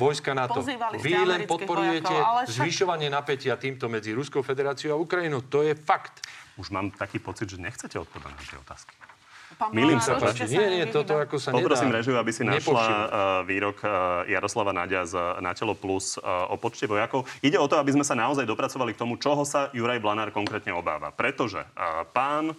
[0.00, 0.64] Vojska na to.
[1.00, 2.48] Vy len podporujete však...
[2.48, 5.44] zvyšovanie napätia týmto medzi Ruskou federáciou a Ukrajinou.
[5.52, 6.24] To je fakt.
[6.56, 8.92] Už mám taký pocit, že nechcete odpovedať na tie otázky.
[9.70, 10.18] Milím sa.
[10.18, 10.48] Páči.
[10.48, 12.02] Nie, nie, toto ako sa Poprosím nedá.
[12.02, 13.04] režiu, aby si našla uh,
[13.46, 17.28] výrok uh, Jaroslava Nadia z Na telo plus uh, o počte vojakov.
[17.44, 20.74] Ide o to, aby sme sa naozaj dopracovali k tomu, čoho sa Juraj Blanár konkrétne
[20.74, 21.14] obáva.
[21.14, 21.62] Pretože
[22.10, 22.56] pán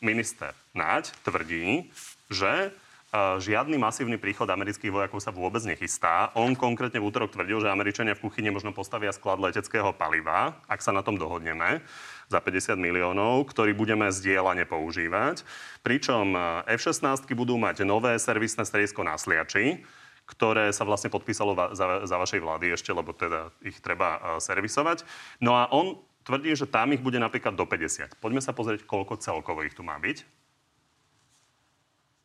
[0.00, 1.92] minister Naď tvrdí,
[2.32, 2.72] že
[3.14, 6.34] žiadny masívny príchod amerických vojakov sa vôbec nechystá.
[6.34, 10.82] On konkrétne v útorok tvrdil, že Američania v kuchyni možno postavia sklad leteckého paliva, ak
[10.82, 11.86] sa na tom dohodneme
[12.26, 15.46] za 50 miliónov, ktorý budeme zdieľane používať.
[15.86, 19.86] Pričom eh, F-16 budú mať nové servisné stredisko na Sliači,
[20.26, 25.06] ktoré sa vlastne podpísalo za, za vašej vlády ešte, lebo teda ich treba uh, servisovať.
[25.38, 28.18] No a on tvrdí, že tam ich bude napríklad do 50.
[28.18, 30.26] Poďme sa pozrieť, koľko celkovo ich tu má byť.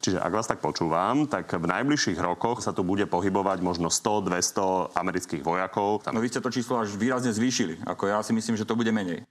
[0.01, 4.97] Čiže ak vás tak počúvam, tak v najbližších rokoch sa tu bude pohybovať možno 100-200
[4.97, 6.01] amerických vojakov.
[6.09, 7.85] No vy ste to číslo až výrazne zvýšili.
[7.85, 9.21] Ako ja si myslím, že to bude menej.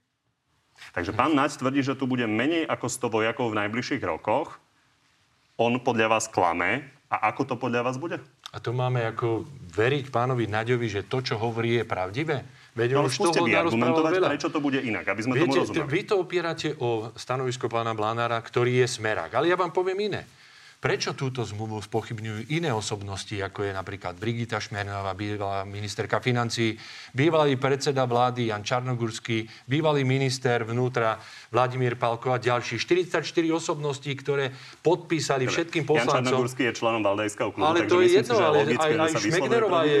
[0.95, 4.63] Takže pán Naď tvrdí, že tu bude menej ako 100 vojakov v najbližších rokoch.
[5.59, 6.87] On podľa vás klame.
[7.11, 8.23] A ako to podľa vás bude?
[8.55, 9.43] A to máme ako
[9.75, 12.47] veriť pánovi Naďovi, že to, čo hovorí, je pravdivé?
[12.71, 14.27] Veď no, už toho argumentovať, veľa.
[14.31, 15.91] prečo to bude inak, aby sme Viete, tomu rozumeli.
[15.91, 19.35] Vy to opierate o stanovisko pána Blánára, ktorý je smerák.
[19.35, 20.23] Ale ja vám poviem iné.
[20.81, 26.73] Prečo túto zmluvu spochybňujú iné osobnosti, ako je napríklad Brigita Šmernová, bývalá ministerka financí,
[27.13, 31.21] bývalý predseda vlády Jan Čarnogurský, bývalý minister vnútra
[31.53, 33.21] Vladimír Palko a ďalší 44
[33.53, 35.53] osobností, ktoré podpísali Dobre.
[35.53, 36.17] všetkým poslancom.
[36.17, 39.79] Jan Čarnogurský je členom Valdajského klubu, ale to je jedno, si, ale aj, aj Šmegnerová
[39.85, 39.97] je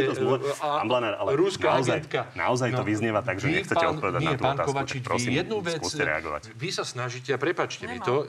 [0.65, 2.19] a, Amblanár, ale rúská naozaj, agentka.
[2.33, 4.69] Naozaj to no, vyznieva tak, že nechcete pán, odpovedať nie, na tú pán otázku.
[4.73, 6.41] Kovačič, prosím, jednu vec, reagovať.
[6.57, 8.25] Vy sa snažíte, a prepačte mi to,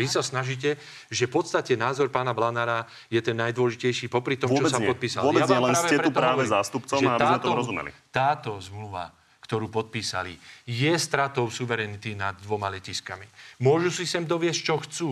[0.00, 0.80] vy sa snažíte,
[1.12, 4.86] že v podstate názor pána Blanára je ten najdôležitejší, popri tom, vôbec čo sa nie.
[4.86, 5.26] podpísal.
[5.26, 7.90] Vôbec ja nie, len ste tu práve hovorím, zástupcom, aby táto, sme to rozumeli.
[8.14, 9.10] Táto zmluva
[9.42, 10.32] ktorú podpísali,
[10.64, 13.28] je stratou suverenity nad dvoma letiskami.
[13.60, 15.08] Môžu si sem doviesť, čo chcú.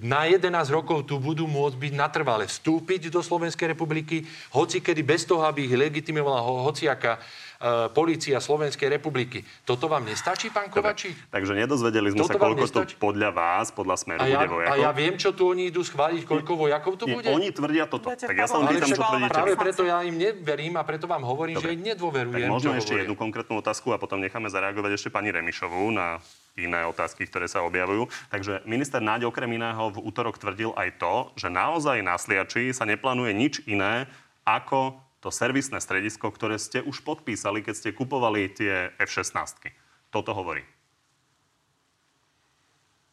[0.00, 4.24] Na 11 rokov tu budú môcť byť natrvale vstúpiť do Slovenskej republiky,
[4.56, 7.20] hoci kedy bez toho, aby ich legitimovala hociaká
[7.64, 9.40] E, Polícia Slovenskej republiky.
[9.64, 11.32] Toto vám nestačí, pán Kovačík?
[11.32, 14.74] Takže nedozvedeli sme Toto sa, koľko to podľa vás, podľa Smeru a ja, bude vojakov.
[14.76, 17.28] A ja viem, čo tu oni idú schváliť, koľko vojakov to Nie, bude.
[17.32, 18.12] Oni tvrdia toto.
[18.12, 19.32] Tak ja sa len pýtam, čo tvrdíte.
[19.32, 21.72] Práve preto ja im neverím a preto vám hovorím, Dobre.
[21.72, 22.44] že im nedôverujem.
[22.44, 26.20] Tak možno ešte jednu konkrétnu otázku a potom necháme zareagovať ešte pani Remišovú na
[26.54, 28.06] iné otázky, ktoré sa objavujú.
[28.30, 32.86] Takže minister Náď okrem iného v útorok tvrdil aj to, že naozaj na Sliači sa
[32.86, 34.06] neplánuje nič iné
[34.44, 39.72] ako to servisné stredisko, ktoré ste už podpísali, keď ste kupovali tie F-16.
[40.12, 40.60] Toto hovorí.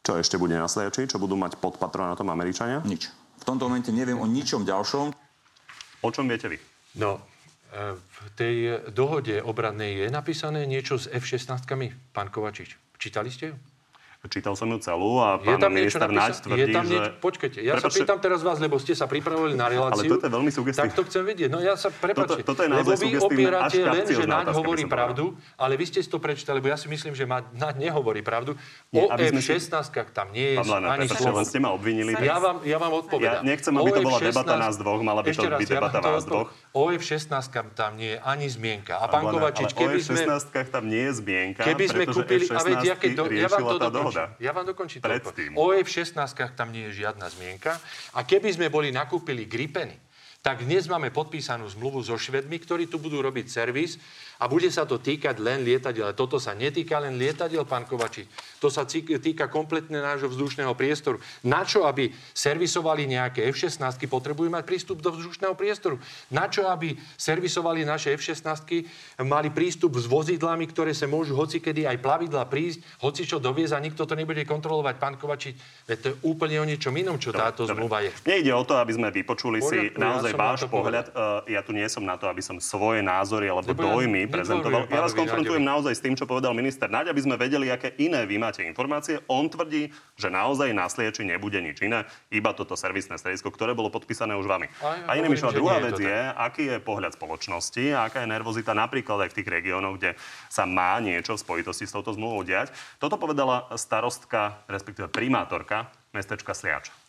[0.03, 1.07] Čo ešte bude nasledočí?
[1.07, 2.83] Čo budú mať pod patronátom Američania?
[2.83, 3.07] Nič.
[3.39, 5.07] V tomto momente neviem o ničom ďalšom.
[6.03, 6.57] O čom viete vy?
[6.99, 7.21] No,
[7.71, 8.55] e, v tej
[8.91, 11.63] dohode obradnej je napísané niečo s F-16,
[12.11, 12.75] pán Kovačič.
[13.01, 13.55] Čítali ste ju?
[14.29, 17.17] Čítal som ju celú a pán minister Naď tvrdí, je tam niečo, že...
[17.17, 17.89] Počkajte, ja Prepačte...
[17.89, 20.05] sa pýtam teraz vás, lebo ste sa pripravili na reláciu.
[20.05, 20.93] Ale toto je veľmi sugestívne.
[20.93, 21.49] Tak to chcem vedieť.
[21.49, 22.45] No ja sa, prepáčte.
[22.45, 26.09] Toto, toto je lebo vy opierate len, že Naď hovorí pravdu, ale vy ste si
[26.13, 28.53] to prečítali, lebo ja si myslím, že Naď nehovorí pravdu.
[28.93, 31.41] O F-16 tam nie je Pán ani slovo.
[31.41, 32.13] ste ma obvinili.
[32.21, 33.41] Ja vám, ja vám odpovedám.
[33.41, 36.53] Ja nechcem, aby to bola debata nás dvoch, mala by to byť debata vás dvoch.
[36.71, 38.95] O F-16 tam nie je ani zmienka.
[38.95, 40.23] A pán Kovačič, keby sme...
[40.23, 42.95] O F-16 tam nie je zmienka, keby sme kúpili, a veď,
[43.27, 44.23] riešila tá dohoda.
[44.39, 45.51] Ja vám dokončím dokončiť Predtým.
[45.59, 46.15] O F-16
[46.55, 47.75] tam nie je žiadna zmienka.
[48.15, 49.99] A keby sme boli nakúpili Gripeny,
[50.41, 54.01] tak dnes máme podpísanú zmluvu so Švedmi, ktorí tu budú robiť servis
[54.41, 56.17] a bude sa to týkať len lietadiel.
[56.17, 58.25] Toto sa netýka len lietadiel, pán Kovači.
[58.57, 61.21] To sa týka kompletne nášho vzdušného priestoru.
[61.45, 66.01] Na čo, aby servisovali nejaké F-16, potrebujú mať prístup do vzdušného priestoru.
[66.33, 72.01] Na čo, aby servisovali naše F-16, mali prístup s vozidlami, ktoré sa môžu hocikedy aj
[72.01, 75.53] plavidla prísť, hoci čo dovieza, nikto to nebude kontrolovať, pán Kovači.
[75.85, 77.77] Veď to je úplne o niečom inom, čo dobre, táto dobre.
[77.77, 78.09] zmluva je.
[78.25, 81.05] Nejde o to, aby sme vypočuli Poriadku, si naozaj ja váš pohľad.
[81.13, 84.87] Uh, ja tu nie som na to, aby som svoje názory alebo dojmy prezentoval.
[84.87, 88.23] Ja vás konfrontujem naozaj s tým, čo povedal minister Naď, aby sme vedeli, aké iné
[88.23, 89.19] vy máte informácie.
[89.27, 93.91] On tvrdí, že naozaj na Slieči nebude nič iné, iba toto servisné stredisko, ktoré bolo
[93.91, 94.71] podpísané už vami.
[94.81, 99.27] A inými a druhá vec je, aký je pohľad spoločnosti a aká je nervozita napríklad
[99.27, 100.15] aj v tých regiónoch, kde
[100.47, 102.71] sa má niečo v spojitosti s touto zmluvou diať.
[103.01, 107.00] Toto povedala starostka, respektíve primátorka mestečka Sliač.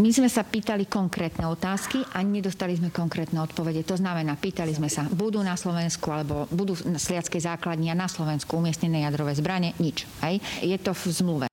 [0.00, 3.84] My sme sa pýtali konkrétne otázky a nedostali sme konkrétne odpovede.
[3.84, 8.08] To znamená, pýtali sme sa, budú na Slovensku alebo budú na sliackej základni a na
[8.08, 9.76] Slovensku umiestnené jadrové zbranie?
[9.76, 10.08] Nič.
[10.24, 10.40] Hej?
[10.64, 11.46] Je to v zmluve.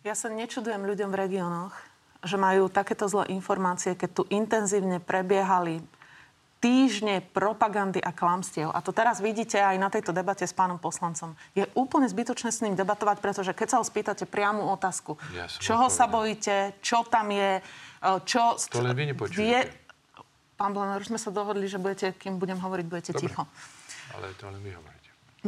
[0.00, 1.76] Ja sa nečudujem ľuďom v regiónoch,
[2.24, 5.84] že majú takéto zlé informácie, keď tu intenzívne prebiehali
[6.58, 8.70] týždne propagandy a klamstiev.
[8.74, 11.38] A to teraz vidíte aj na tejto debate s pánom poslancom.
[11.54, 15.86] Je úplne zbytočné s ním debatovať, pretože keď sa ho spýtate priamu otázku, ja čoho
[15.86, 15.98] odpovedal.
[15.98, 18.58] sa bojíte, čo tam je, e, čo...
[18.58, 19.58] To len vy vie...
[20.58, 23.22] Pán Blanár, už sme sa dohodli, že budete, kým budem hovoriť, budete Dobre.
[23.30, 23.46] ticho.
[24.18, 24.97] Ale to len vy hovoríte.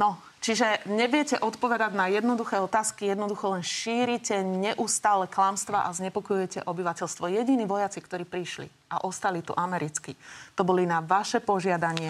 [0.01, 7.29] No, čiže neviete odpovedať na jednoduché otázky, jednoducho len šírite neustále klamstva a znepokojujete obyvateľstvo.
[7.29, 10.17] Jediní vojaci, ktorí prišli a ostali tu americkí,
[10.57, 12.09] to boli na vaše požiadanie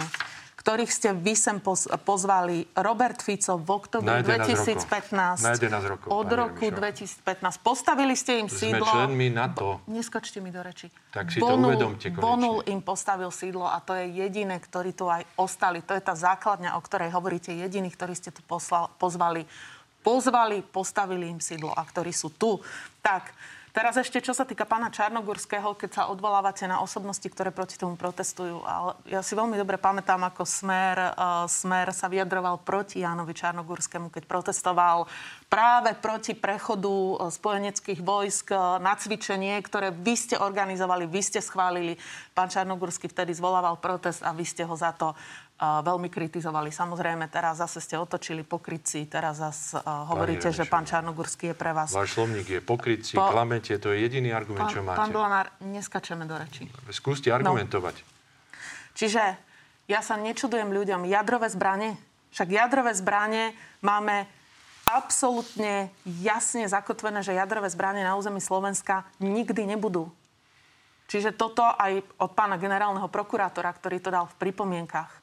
[0.60, 1.56] ktorých ste vy sem
[2.04, 5.40] pozvali Robert Fico v oktobri 2015.
[5.40, 6.08] Na 11 rokov.
[6.12, 7.24] Od roku 2015.
[7.64, 8.84] Postavili ste im sídlo.
[8.84, 9.80] Sme členmi NATO.
[9.88, 10.92] Neskočte mi do reči.
[11.16, 12.20] Tak si Bonul, to uvedomte konečne.
[12.20, 15.80] Bonul im postavil sídlo a to je jediné, ktorí tu aj ostali.
[15.80, 17.56] To je tá základňa, o ktorej hovoríte.
[17.56, 19.48] Jediní, ktorí ste tu poslal, pozvali.
[20.04, 22.60] Pozvali, postavili im sídlo a ktorí sú tu.
[23.00, 23.32] Tak,
[23.70, 27.94] Teraz ešte, čo sa týka pána Čarnogurského, keď sa odvolávate na osobnosti, ktoré proti tomu
[27.94, 28.66] protestujú.
[28.66, 34.10] Ale ja si veľmi dobre pamätám, ako Smer, uh, Smer sa vyjadroval proti Jánovi Čarnogurskému,
[34.10, 35.06] keď protestoval
[35.50, 41.42] práve proti prechodu e, spojeneckých vojsk e, na cvičenie, ktoré vy ste organizovali, vy ste
[41.42, 41.98] schválili.
[42.30, 45.10] Pán Čarnogurský vtedy zvolával protest a vy ste ho za to
[45.60, 46.72] veľmi kritizovali.
[46.72, 51.76] Samozrejme, teraz zase ste otočili pokrytci, teraz zase uh, hovoríte, že pán Čarnogurský je pre
[51.76, 51.92] vás...
[51.92, 53.28] Váš slovník je pokrytci, po...
[53.28, 54.96] klamete, to je jediný argument, pán, čo máte.
[54.96, 56.64] Pán Blanár, neskačeme do reči.
[56.88, 58.00] Skúste argumentovať.
[58.00, 58.04] No.
[58.96, 59.22] Čiže
[59.84, 61.04] ja sa nečudujem ľuďom.
[61.04, 62.00] Jadrové zbranie?
[62.32, 63.52] Však jadrové zbranie
[63.84, 64.24] máme
[64.88, 65.92] absolútne
[66.24, 70.08] jasne zakotvené, že jadrové zbranie na území Slovenska nikdy nebudú.
[71.10, 75.19] Čiže toto aj od pána generálneho prokurátora, ktorý to dal v pripomienkach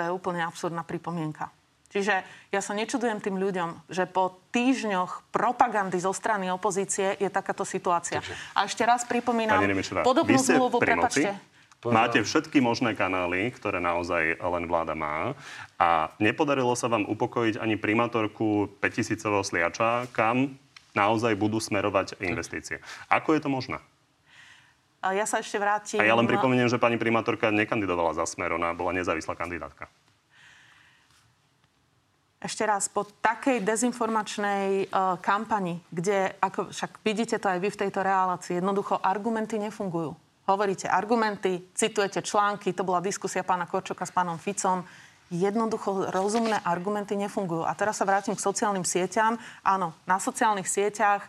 [0.00, 1.52] to je úplne absurdná pripomienka.
[1.92, 7.68] Čiže ja sa nečudujem tým ľuďom, že po týždňoch propagandy zo strany opozície je takáto
[7.68, 8.24] situácia.
[8.24, 9.60] Takže, a ešte raz pripomínam,
[10.00, 11.36] podobnú zmluvu, prepačte.
[11.84, 15.32] Máte všetky možné kanály, ktoré naozaj len vláda má
[15.80, 20.60] a nepodarilo sa vám upokojiť ani primátorku 5000 sliača, kam
[20.92, 22.84] naozaj budú smerovať investície.
[23.08, 23.80] Ako je to možné?
[25.00, 25.96] A ja sa ešte vrátim...
[25.96, 29.88] A ja len pripomeniem, že pani primátorka nekandidovala za Smer, ona bola nezávislá kandidátka.
[32.40, 37.80] Ešte raz, po takej dezinformačnej uh, kampani, kde, ako však vidíte to aj vy v
[37.84, 40.16] tejto relácii, jednoducho argumenty nefungujú.
[40.48, 44.84] Hovoríte argumenty, citujete články, to bola diskusia pána Korčoka s pánom Ficom.
[45.30, 47.62] Jednoducho rozumné argumenty nefungujú.
[47.62, 49.38] A teraz sa vrátim k sociálnym sieťam.
[49.62, 51.22] Áno, na sociálnych sieťach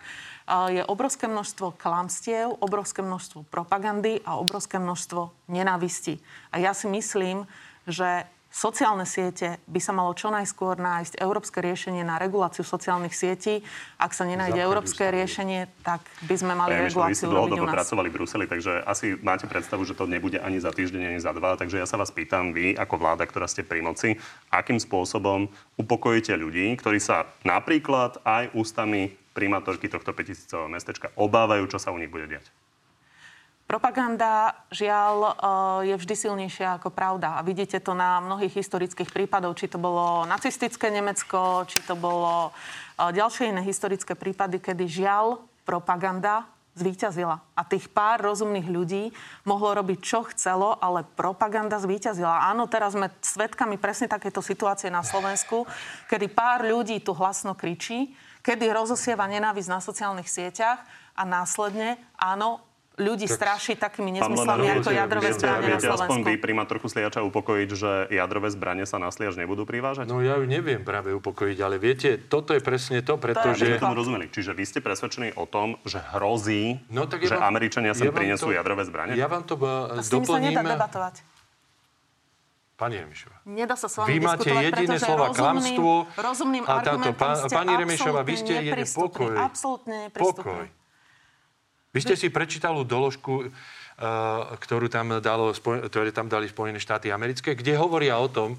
[0.74, 6.18] je obrovské množstvo klamstiev, obrovské množstvo propagandy a obrovské množstvo nenávisti.
[6.50, 7.46] A ja si myslím,
[7.86, 13.64] že sociálne siete by sa malo čo najskôr nájsť európske riešenie na reguláciu sociálnych sietí.
[13.96, 17.76] Ak sa nenájde európske riešenie, tak by sme mali ja, reguláciu robiť u nás.
[17.82, 21.32] pracovali v Bruseli, takže asi máte predstavu, že to nebude ani za týždeň, ani za
[21.32, 21.56] dva.
[21.56, 24.20] Takže ja sa vás pýtam, vy ako vláda, ktorá ste pri moci,
[24.52, 25.48] akým spôsobom
[25.80, 31.98] upokojíte ľudí, ktorí sa napríklad aj ústami primátorky tohto 5000 mestečka obávajú, čo sa u
[31.98, 32.52] nich bude diať?
[33.71, 35.31] Propaganda, žiaľ, eh,
[35.88, 37.39] je vždy silnejšia ako pravda.
[37.39, 42.51] A vidíte to na mnohých historických prípadoch, či to bolo nacistické Nemecko, či to bolo
[42.51, 47.39] eh, ďalšie iné historické prípady, kedy žiaľ propaganda zvíťazila.
[47.55, 49.15] A tých pár rozumných ľudí
[49.47, 52.51] mohlo robiť, čo chcelo, ale propaganda zvíťazila.
[52.51, 55.63] Áno, teraz sme svedkami presne takéto situácie na Slovensku,
[56.12, 58.12] kedy pár ľudí tu hlasno kričí,
[58.43, 60.84] kedy rozosieva nenávisť na sociálnych sieťach
[61.15, 62.60] a následne, áno,
[63.02, 66.06] ľudí tak, straší takými nezmyslami ako jadrové viete, zbranie viete, na Slovensku.
[66.06, 70.06] aspoň vy, primátorku Sliača, upokojiť, že jadrové zbranie sa na Sliač nebudú privážať?
[70.06, 73.82] No ja ju neviem práve upokojiť, ale viete, toto je presne to, pretože...
[73.82, 74.30] To tomu rozumeli.
[74.30, 78.08] Čiže vy ste presvedčení o tom, že hrozí, no, tak ja že vám, Američania sem
[78.08, 79.18] ja prinesú to, jadrové zbranie?
[79.18, 81.26] Ja vám to uh, S tým sa nedá debatovať.
[82.82, 83.46] Pani Remišová.
[83.46, 86.10] Nedá sa s vami Vy máte jediné slova klamstvo.
[86.18, 89.38] Rozumným a táto, pán, pani Remišová, vy ste jeden pokoj.
[89.38, 90.81] Absolútne Pokoj.
[91.91, 93.49] Vy ste si prečítali doložku, uh,
[94.56, 98.56] ktorú tam, dalo, ktoré tam dali Spojené štáty americké, kde hovoria o tom,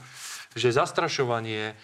[0.53, 1.77] že zastrašovanie uh,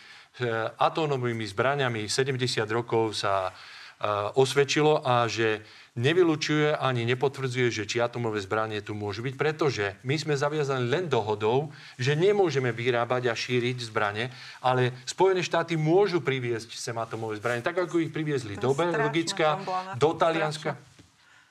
[0.76, 2.36] atómovými zbraniami 70
[2.68, 5.64] rokov sa uh, osvedčilo a že
[5.98, 11.10] nevylučuje ani nepotvrdzuje, že či atomové zbranie tu môžu byť, pretože my sme zaviazaní len
[11.10, 14.30] dohodou, že nemôžeme vyrábať a šíriť zbranie,
[14.62, 19.58] ale Spojené štáty môžu priviesť sem atomové zbranie, tak ako ich priviezli do Belgicka,
[19.98, 20.78] do Talianska.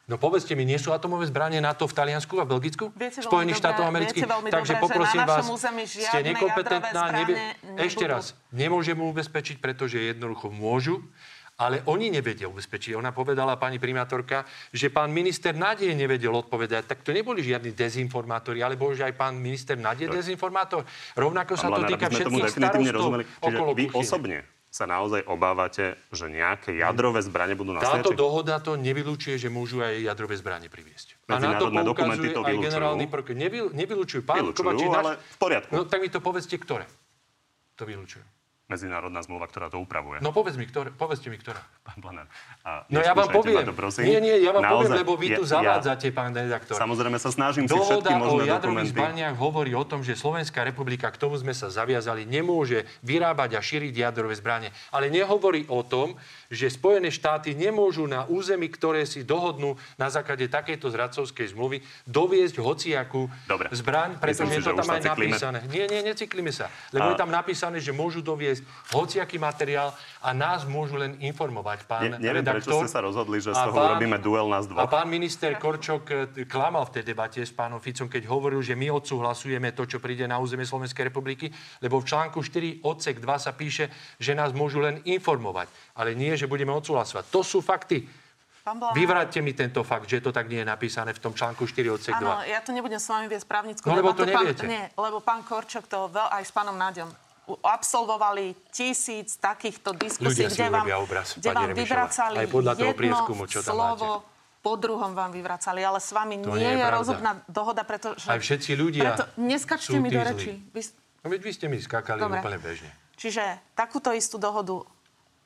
[0.08, 2.96] No povedzte mi, nie sú atomové zbranie NATO v Taliansku a Belgicku?
[2.96, 4.24] Spojených štátov amerických?
[4.24, 5.44] Takže dobre, poprosím vás,
[5.84, 7.04] ste nekompetentná.
[7.12, 7.36] Nevie...
[7.76, 11.04] Ešte raz, nemôžem ubezpečiť, pretože jednoducho môžu
[11.58, 12.94] ale oni nevedia ubezpečiť.
[12.94, 16.86] Ona povedala, pani primátorka, že pán minister nádeje nevedel odpovedať.
[16.86, 20.86] Tak to neboli žiadni dezinformátori, ale bol, že aj pán minister nádeje dezinformátor.
[21.18, 24.46] Rovnako sa to týka všetkých starostov okolo vy osobne
[24.78, 28.06] sa naozaj obávate, že nejaké jadrové zbranie budú nasledovať?
[28.06, 31.18] Táto dohoda to nevylučuje, že môžu aj jadrové zbranie priviesť.
[31.34, 33.34] A na to dokumenty to aj generálny prokaz.
[33.34, 34.22] Nevy, nevylučujú.
[34.22, 35.72] Pán vylučujú, Kovačík, ale v poriadku.
[35.74, 36.86] No tak mi to povedzte, ktoré
[37.74, 38.37] to vylučujú
[38.68, 40.20] medzinárodná zmluva, ktorá to upravuje.
[40.20, 41.64] No povedz mi, ktoré, povedzte mi, ktorá.
[41.88, 42.28] Pán Blanár.
[42.92, 43.64] no ja vám poviem.
[43.64, 46.76] To, Nie, nie, ja vám Naozaj, poviem, lebo vy tu ja, zavádzate, pán redaktor.
[46.76, 50.68] Samozrejme sa snažím Dohoda si všetky možné o jadrových zbraniach hovorí o tom, že Slovenská
[50.68, 54.76] republika, k tomu sme sa zaviazali, nemôže vyrábať a šíriť jadrové zbranie.
[54.92, 56.20] Ale nehovorí o tom,
[56.52, 62.60] že Spojené štáty nemôžu na území, ktoré si dohodnú na základe takejto zradcovskej zmluvy, doviezť
[62.60, 63.72] hociakú Dobre.
[63.72, 65.60] zbraň, pretože je to tam aj napísané.
[65.72, 66.68] Nie, nie, necyklíme sa.
[66.92, 67.12] Lebo a...
[67.16, 69.92] je tam napísané, že môžu doviezť priviesť hociaký materiál
[70.24, 71.84] a nás môžu len informovať.
[71.86, 74.80] Pán Ne, neviem, redaktor, prečo ste sa rozhodli, že z toho urobíme duel nás dvoch.
[74.80, 76.04] A pán minister Korčok
[76.40, 80.00] e, klamal v tej debate s pánom Ficom, keď hovoril, že my odsúhlasujeme to, čo
[80.00, 81.52] príde na územie Slovenskej republiky,
[81.84, 85.68] lebo v článku 4 odsek 2 sa píše, že nás môžu len informovať,
[86.00, 87.28] ale nie, že budeme odsúhlasovať.
[87.28, 88.08] To sú fakty.
[88.68, 88.84] Pán.
[88.92, 92.12] Vyvráťte mi tento fakt, že to tak nie je napísané v tom článku 4 odsek
[92.12, 92.20] 2.
[92.20, 94.68] Áno, ja tu nebudem s vami viesť právnickú No, lebo to neviete.
[94.68, 97.27] Pán, nie, lebo pán Korčok to veľ, aj s pánom Náďom
[97.64, 103.00] absolvovali tisíc takýchto diskusí, Ľudia kde vám, obraz, kde vám vyvracali Aj podľa toho jedno
[103.00, 104.10] prieskumu, čo tam slovo
[104.60, 108.28] po druhom vám vyvracali, ale s vami To nie, nie je je rozhodná dohoda, pretože...
[108.28, 110.60] Aj všetci ľudia Preto neskačte mi do reči.
[110.76, 110.82] Vy,
[111.24, 112.40] No veď vy ste mi skakali Dobre.
[112.40, 112.88] úplne bežne.
[113.20, 113.44] Čiže
[113.74, 114.86] takúto istú dohodu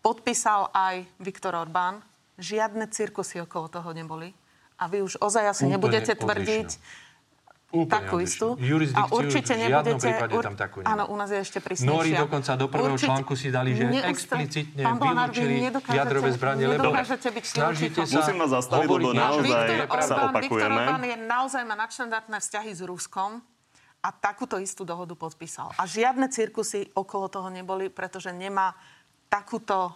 [0.06, 2.06] podpísal aj Viktor Orbán.
[2.42, 4.30] Žiadne cirkusy okolo toho neboli.
[4.82, 6.70] A vy už ozaj asi Úplne nebudete tvrdiť
[7.72, 8.60] Úplne takú istú.
[8.60, 10.12] Jurisdikciu a určite nebudete...
[10.12, 10.92] prípade tam takú nemá.
[10.92, 11.88] Áno, u nás je ešte prísnejšia.
[11.88, 16.30] Nori dokonca do prvého článku si dali, že explicitne Pán Blanár, vy vylúčili nedokážete- jadrové
[16.36, 16.92] zbranie, lebo
[17.32, 20.14] byť snažíte sa Musím vás zastaviť, lebo naozaj Viktor je sa.
[20.20, 20.84] Orbán, Viktor opakujeme.
[20.84, 23.32] Orbán je naozaj má nadštandardné vzťahy s Ruskom
[24.04, 25.72] a takúto istú dohodu podpísal.
[25.80, 28.76] A žiadne cirkusy okolo toho neboli, pretože nemá
[29.32, 29.96] takúto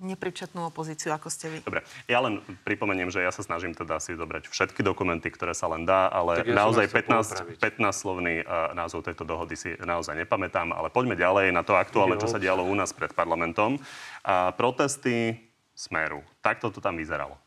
[0.00, 1.58] nepričetnú opozíciu, ako ste vy.
[1.62, 5.68] Dobre, ja len pripomeniem, že ja sa snažím teda si dobrať všetky dokumenty, ktoré sa
[5.68, 7.56] len dá, ale Tak ja naozaj vás chcel 15, poopraviť.
[7.84, 12.16] 15 slovný uh, názov tejto dohody si naozaj nepamätám, ale poďme ďalej na to aktuálne,
[12.16, 13.76] čo sa dialo u nás pred parlamentom.
[14.24, 15.36] A protesty
[15.80, 16.20] Smeru.
[16.44, 17.40] Takto to tam vyzeralo.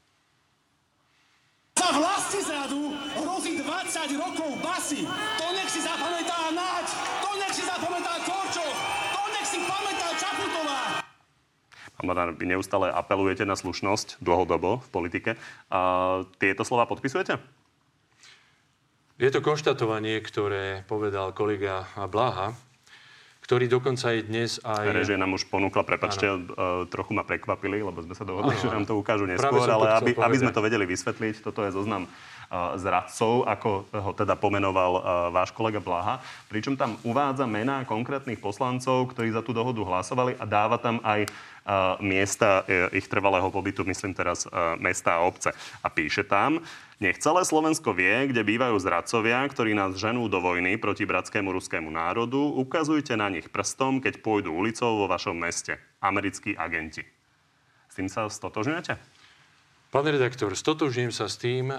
[1.78, 5.06] Za vlasti zradu hrozí 20 rokov basy.
[5.38, 6.88] To nech si zapamätá Naď,
[7.22, 8.76] to nech si zapamätá Korčok,
[9.14, 11.04] to nech si pamätá Čaputová.
[12.08, 15.32] Badár, vy neustále apelujete na slušnosť dlhodobo v politike.
[15.72, 15.80] A
[16.38, 17.40] tieto slova podpisujete?
[19.22, 22.58] Je to konštatovanie, ktoré povedal kolega Blaha,
[23.44, 25.04] ktorý dokonca aj dnes aj...
[25.04, 28.88] Režia nám už ponúkla, prepačte, uh, trochu ma prekvapili, lebo sme sa dohodli, že nám
[28.88, 33.44] to ukážu neskôr, ale aby, aby sme to vedeli vysvetliť, toto je zoznam uh, zradcov,
[33.44, 35.04] ako ho teda pomenoval uh,
[35.36, 40.48] váš kolega Blaha, pričom tam uvádza mená konkrétnych poslancov, ktorí za tú dohodu hlasovali a
[40.48, 41.28] dáva tam aj
[42.04, 45.56] miesta uh, ich trvalého pobytu, myslím teraz uh, mesta a obce.
[45.80, 46.60] A píše tam,
[47.00, 51.88] nech celé Slovensko vie, kde bývajú zradcovia, ktorí nás ženú do vojny proti bratskému ruskému
[51.88, 52.40] národu.
[52.40, 55.80] Ukazujte na nich prstom, keď pôjdu ulicou vo vašom meste.
[56.04, 57.04] Americkí agenti.
[57.92, 58.94] S tým sa stotožňujete?
[59.94, 61.70] Pán redaktor, stotožním sa s tým,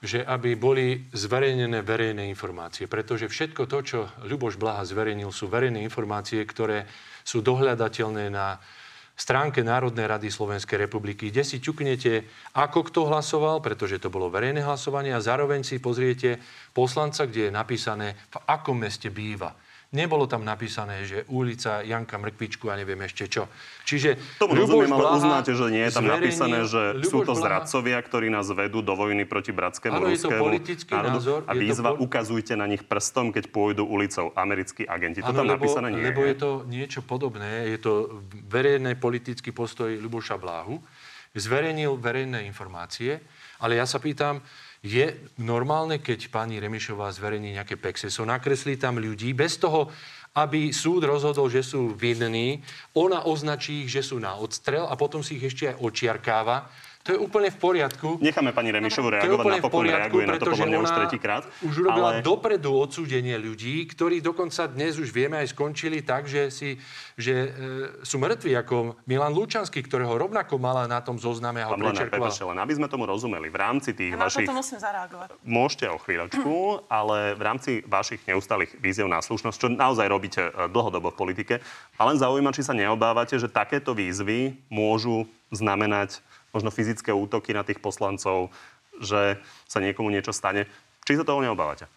[0.00, 2.88] že aby boli zverejnené verejné informácie.
[2.88, 6.88] Pretože všetko to, čo Ľuboš Blaha zverejnil, sú verejné informácie, ktoré
[7.20, 8.56] sú dohľadateľné na
[9.20, 12.24] stránke Národnej rady Slovenskej republiky, kde si ťuknete,
[12.56, 16.40] ako kto hlasoval, pretože to bolo verejné hlasovanie a zároveň si pozriete
[16.72, 19.52] poslanca, kde je napísané, v akom meste býva.
[19.90, 23.50] Nebolo tam napísané, že ulica Janka Mrkvičku a neviem ešte čo.
[23.82, 27.32] Čiže Tomu Ľuboš rozumiem, Blaha uznáte, že nie je tam napísané, že sú Ľuboš to
[27.32, 30.46] Blaha- zradcovia, ktorí nás vedú do vojny proti bratskému Áno, to ruskému
[30.88, 31.10] národu.
[31.12, 34.30] názor, A to výzva, pol- ukazujte na nich prstom, keď pôjdu ulicou.
[34.32, 35.20] Americkí agenti.
[35.20, 36.28] To Áno, tam lebo, napísané nie lebo je.
[36.28, 37.50] je to niečo podobné.
[37.66, 37.92] Je to
[38.46, 40.78] verejný politický postoj Ľuboša Bláhu.
[41.32, 43.18] Zverejnil verejné informácie,
[43.58, 44.38] ale ja sa pýtam,
[44.80, 49.92] je normálne, keď pani Remišová zverejní nejaké pexeso, nakreslí tam ľudí bez toho,
[50.40, 52.62] aby súd rozhodol, že sú vinní,
[52.94, 56.70] ona označí ich, že sú na odstrel a potom si ich ešte aj očiarkáva.
[57.00, 58.20] To je úplne v poriadku.
[58.20, 61.42] Necháme pani Remišovu To reagovať, v napokon reaguje na to podľa mňa už tretíkrát.
[61.64, 62.20] už urobila ale...
[62.20, 66.76] dopredu odsúdenie ľudí, ktorí dokonca dnes už vieme aj skončili tak, že, si,
[67.16, 67.48] že e,
[68.04, 72.52] sú mŕtvi, ako Milan Lučanský, ktorého rovnako mala na tom zozname a ho prečerkovala.
[72.52, 74.44] len aby sme tomu rozumeli, v rámci tých Na vašich...
[74.44, 75.28] toto musím zareagovať.
[75.40, 76.54] Môžete o chvíľočku,
[77.00, 81.54] ale v rámci vašich neustálých víziev na slušnosť, čo naozaj robíte e, dlhodobo v politike,
[81.96, 86.20] a len zaujíma, či sa neobávate, že takéto výzvy môžu znamenať
[86.50, 88.50] možno fyzické útoky na tých poslancov,
[89.00, 90.66] že sa niekomu niečo stane.
[91.06, 91.88] Či sa toho neobávate?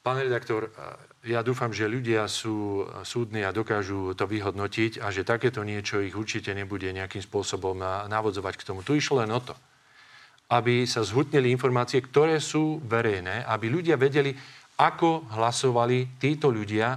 [0.00, 0.72] Pán redaktor,
[1.28, 6.16] ja dúfam, že ľudia sú súdni a dokážu to vyhodnotiť a že takéto niečo ich
[6.16, 7.76] určite nebude nejakým spôsobom
[8.08, 8.80] navodzovať k tomu.
[8.80, 9.52] Tu išlo len o to,
[10.56, 14.32] aby sa zhutnili informácie, ktoré sú verejné, aby ľudia vedeli,
[14.80, 16.96] ako hlasovali títo ľudia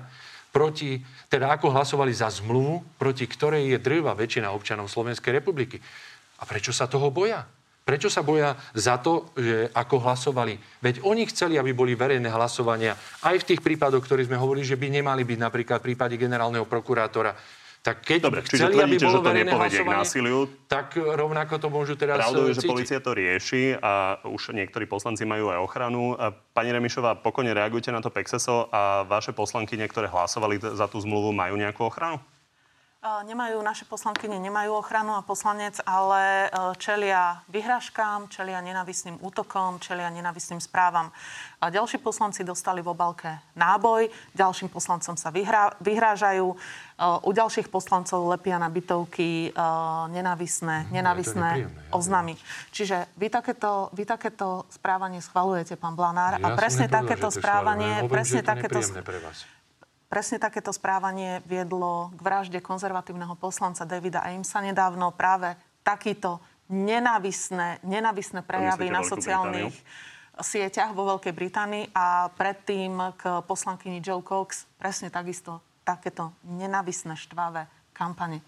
[0.54, 5.84] proti, teda ako hlasovali za zmluvu, proti ktorej je drvá väčšina občanov Slovenskej republiky.
[6.44, 7.48] A prečo sa toho boja?
[7.84, 10.60] Prečo sa boja za to, že ako hlasovali?
[10.84, 14.76] Veď oni chceli, aby boli verejné hlasovania aj v tých prípadoch, ktorých sme hovorili, že
[14.76, 17.36] by nemali byť napríklad v prípade generálneho prokurátora.
[17.84, 20.40] Tak keď Dobre, čiže chceli, aby tvrdíte, bolo že to nepovedie k násiliu.
[20.72, 25.28] tak rovnako to môžu teraz Pravdou je, že policia to rieši a už niektorí poslanci
[25.28, 26.16] majú aj ochranu.
[26.56, 31.36] Pani Remišová, pokojne reagujte na to Pexeso a vaše poslanky, ktoré hlasovali za tú zmluvu,
[31.36, 32.24] majú nejakú ochranu?
[33.04, 36.48] Nemajú, naše poslankyne nemajú ochranu a poslanec, ale
[36.80, 41.12] čelia vyhrážkám, čelia nenavisným útokom, čelia nenavisným správam.
[41.60, 46.48] A ďalší poslanci dostali v obalke náboj, ďalším poslancom sa vyhrá, vyhrážajú.
[47.28, 49.52] U ďalších poslancov lepia na bytovky
[50.08, 52.40] nenavisné, nenavisné oznamy.
[52.72, 58.48] Čiže vy takéto, vy takéto správanie schvalujete, pán Blanár, ja a presne takéto správanie, presne
[58.48, 59.44] takéto, pre vás.
[60.14, 65.10] Presne takéto správanie viedlo k vražde konzervatívneho poslanca Davida Amesa nedávno.
[65.10, 66.38] Práve takýto
[66.70, 69.74] nenávisné, nenávisné prejavy na sociálnych
[70.38, 77.66] sieťach vo Veľkej Británii a predtým k poslankyni Joe Cox presne takisto takéto nenávisné štvavé
[77.98, 78.46] kampane.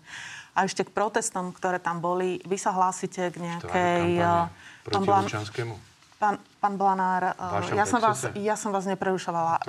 [0.54, 2.46] A ešte k protestom, ktoré tam boli.
[2.46, 4.22] Vy sa hlásite k nejakej...
[4.86, 5.74] Proti Lučanskému?
[6.22, 7.38] Pán, pán Blanár,
[7.78, 9.62] ja som, vás, ja som vás neprerušovala.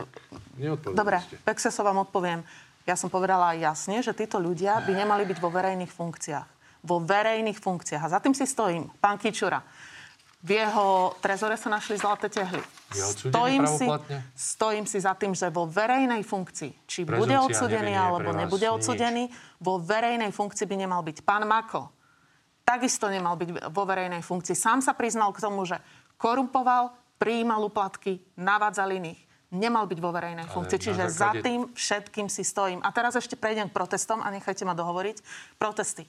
[0.96, 2.40] Dobre, Pexeso vám odpoviem.
[2.88, 6.48] Ja som povedala jasne, že títo ľudia by nemali byť vo verejných funkciách.
[6.88, 8.00] Vo verejných funkciách.
[8.00, 8.88] A za tým si stojím.
[8.96, 9.60] Pán Kičura,
[10.40, 12.62] v jeho trezore sa našli zlaté tehly.
[12.96, 13.84] Stojím si,
[14.32, 19.28] stojím si za tým, že vo verejnej funkcii, či Prezumcia bude odsudený alebo nebude odsudený,
[19.60, 21.26] vo verejnej funkcii by nemal byť.
[21.26, 21.92] Pán Mako
[22.66, 24.58] takisto nemal byť vo verejnej funkcii.
[24.58, 25.78] Sám sa priznal k tomu, že
[26.16, 29.20] korumpoval, prijímal uplatky, navádzal iných.
[29.54, 30.78] Nemal byť vo verejnej funkcii.
[30.78, 31.16] Čiže základe...
[31.16, 32.82] za tým všetkým si stojím.
[32.82, 35.22] A teraz ešte prejdem k protestom a nechajte ma dohovoriť.
[35.56, 36.04] Protesty.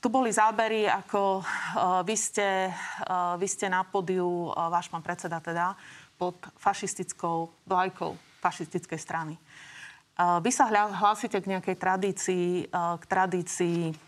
[0.00, 2.72] Tu boli zábery, ako uh, vy, ste,
[3.08, 5.76] uh, vy ste na podiu, uh, váš pán predseda teda,
[6.16, 9.34] pod fašistickou vlajkou fašistickej strany.
[10.16, 14.05] Uh, vy sa hlásite k nejakej tradícii, uh, k tradícii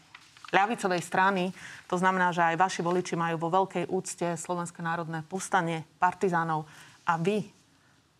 [0.53, 1.45] ľavicovej strany.
[1.89, 6.65] To znamená, že aj vaši voliči majú vo veľkej úcte Slovenské národné povstanie partizánov.
[7.09, 7.45] A vy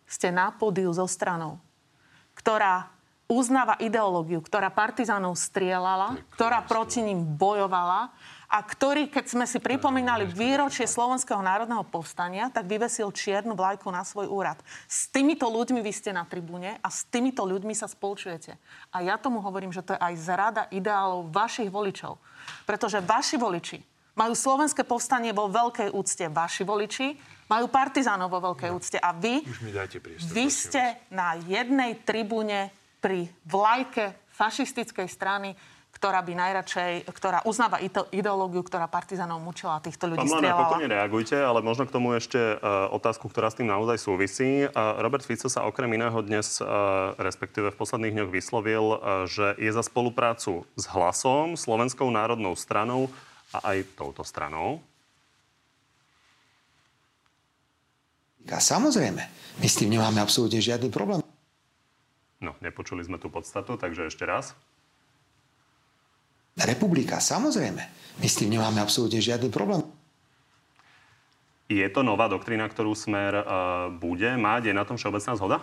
[0.09, 1.61] ste na pódiu so stranou,
[2.33, 2.98] ktorá
[3.29, 8.09] uznáva ideológiu, ktorá partizánov strieľala, ktorá proti ním bojovala
[8.49, 14.01] a ktorý, keď sme si pripomínali výročie Slovenského národného povstania, tak vyvesil čiernu vlajku na
[14.01, 14.57] svoj úrad.
[14.89, 18.57] S týmito ľuďmi vy ste na tribúne a s týmito ľuďmi sa spolčujete.
[18.89, 22.17] A ja tomu hovorím, že to je aj zrada ideálov vašich voličov.
[22.65, 23.77] Pretože vaši voliči
[24.17, 26.25] majú slovenské povstanie vo veľkej úcte.
[26.33, 27.13] Vaši voliči
[27.45, 28.81] majú partizánov vo veľkej no.
[28.81, 28.97] úcte.
[28.97, 35.55] A vy, priestor, vy ste na jednej tribúne pri vlajke fašistickej strany
[35.89, 37.81] ktorá by najradšej, ktorá uznáva
[38.13, 40.71] ideológiu, ktorá partizanov mučila a týchto ľudí Pán strieľala.
[40.71, 44.63] Pán reagujte, ale možno k tomu ešte uh, otázku, ktorá s tým naozaj súvisí.
[44.63, 48.97] Uh, Robert Fico sa okrem iného dnes, uh, respektíve v posledných dňoch vyslovil, uh,
[49.27, 53.11] že je za spoluprácu s Hlasom, Slovenskou národnou stranou
[53.51, 54.79] a aj touto stranou.
[58.49, 59.21] A samozrejme,
[59.59, 61.21] my s tým nemáme absolútne žiadny problém.
[62.39, 64.55] No, nepočuli sme tú podstatu, takže ešte raz.
[66.55, 67.83] Republika, samozrejme.
[68.19, 69.83] My s tým nemáme absolútne žiadny problém.
[71.69, 73.45] Je to nová doktrína, ktorú Smer uh,
[73.93, 74.71] bude mať?
[74.71, 75.57] Je na tom všeobecná zhoda?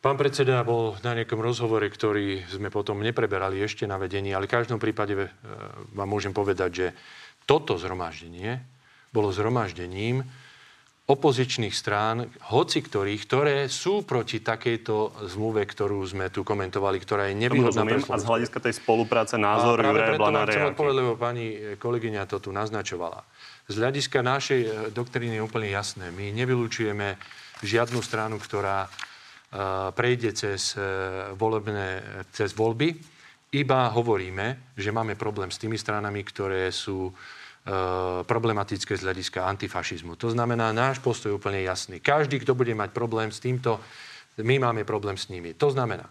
[0.00, 4.54] Pán predseda bol na nejakom rozhovore, ktorý sme potom nepreberali ešte na vedení, ale v
[4.56, 5.28] každom prípade uh,
[5.92, 6.86] vám môžem povedať, že
[7.44, 8.56] toto zhromaždenie
[9.12, 10.24] bolo zhromaždením,
[11.04, 17.36] opozičných strán, hoci ktorých, ktoré sú proti takejto zmluve, ktorú sme tu komentovali, ktorá je
[17.36, 22.24] nevýhodná pre A z hľadiska tej spolupráce názor Juraja Blanára chcem odpovedať, lebo pani kolegyňa
[22.24, 23.20] to tu naznačovala.
[23.68, 26.08] Z hľadiska našej e, doktríny je úplne jasné.
[26.08, 27.20] My nevylučujeme
[27.64, 30.76] žiadnu stranu, ktorá uh, prejde cez,
[31.38, 32.02] volebné,
[32.34, 32.92] cez voľby.
[33.54, 37.14] Iba hovoríme, že máme problém s tými stranami, ktoré sú
[38.28, 40.20] problematické z hľadiska antifašizmu.
[40.20, 41.96] To znamená, náš postoj je úplne jasný.
[41.96, 43.80] Každý, kto bude mať problém s týmto,
[44.36, 45.56] my máme problém s nimi.
[45.56, 46.04] To znamená,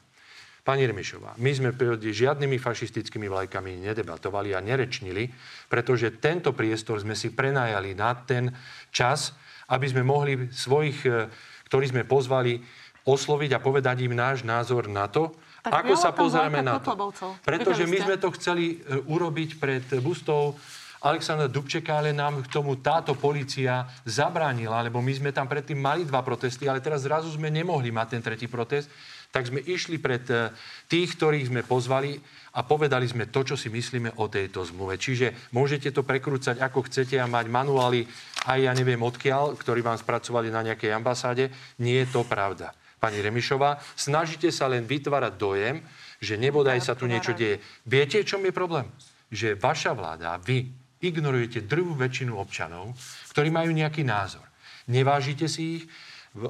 [0.64, 5.28] Pani Remišová, my sme pred žiadnymi fašistickými vlajkami nedebatovali a nerečnili,
[5.68, 8.48] pretože tento priestor sme si prenajali na ten
[8.88, 9.36] čas,
[9.68, 11.28] aby sme mohli svojich, e,
[11.68, 12.64] ktorí sme pozvali,
[13.04, 16.96] osloviť a povedať im náš názor na to, tak ako sa pozrieme na to.
[17.44, 20.56] Pretože my sme to chceli e, urobiť pred bustou
[21.04, 26.08] Alexandra Dubčeka, ale nám k tomu táto policia zabránila, lebo my sme tam predtým mali
[26.08, 28.88] dva protesty, ale teraz zrazu sme nemohli mať ten tretí protest,
[29.28, 30.54] tak sme išli pred eh,
[30.88, 32.16] tých, ktorých sme pozvali
[32.56, 34.96] a povedali sme to, čo si myslíme o tejto zmluve.
[34.96, 38.08] Čiže môžete to prekrúcať ako chcete a mať manuály
[38.48, 41.50] aj ja neviem odkiaľ, ktorí vám spracovali na nejakej ambasáde.
[41.82, 42.72] Nie je to pravda.
[43.02, 45.84] Pani Remišová, snažíte sa len vytvárať dojem,
[46.24, 47.60] že nebodaj sa tu niečo deje.
[47.84, 48.88] Viete, čom je problém?
[49.28, 52.96] Že vaša vláda, vy, ignorujete drvú väčšinu občanov,
[53.36, 54.48] ktorí majú nejaký názor.
[54.88, 55.84] Nevážite si ich,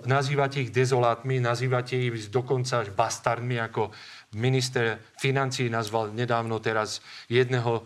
[0.06, 3.90] nazývate ich dezolátmi, nazývate ich dokonca až bastardmi, ako
[4.38, 7.84] minister financí nazval nedávno teraz jedného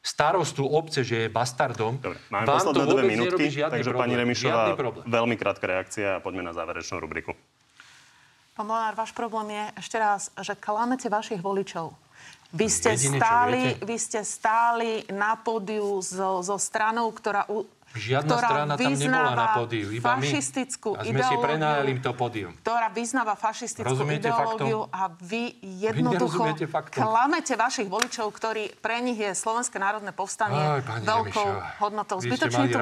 [0.00, 2.00] starostu obce, že je bastardom.
[2.00, 4.02] Dobre, máme Vám posledné to dve minútky, takže problém.
[4.08, 4.62] pani Remišová,
[5.04, 7.36] veľmi krátka reakcia a poďme na záverečnú rubriku.
[8.56, 11.92] Pán Molnár, váš problém je ešte raz, že klamete vašich voličov.
[12.50, 17.62] Vy ste, Jediné, čo stáli, vy ste stáli na pódiu so, so stranou, ktorá, u-
[17.90, 20.22] Žiadna ktorá strana tam nebola na pódiu, iba my.
[20.22, 22.54] fašistickú A sme si prenajali to pódium.
[22.58, 24.94] ktorá vyznáva fašistickú Rozumiete ideológiu faktom?
[24.94, 27.02] a vy jednoducho faktom.
[27.02, 32.16] klamete vašich voličov, ktorí pre nich je Slovenské národné povstanie Aj, veľkou Remišová, hodnotou.
[32.18, 32.78] vy Zbytočne tu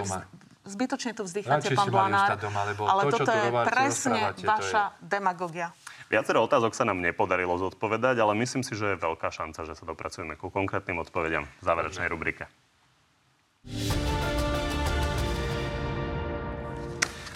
[0.00, 0.18] doma.
[0.64, 5.72] zbytočne tu vzdycháte, pán Blanár, doma, ale to, toto je presne vaša demagogia.
[6.12, 9.84] Viacero otázok sa nám nepodarilo zodpovedať, ale myslím si, že je veľká šanca, že sa
[9.88, 12.44] dopracujeme ku konkrétnym odpovediam v záverečnej rubrike.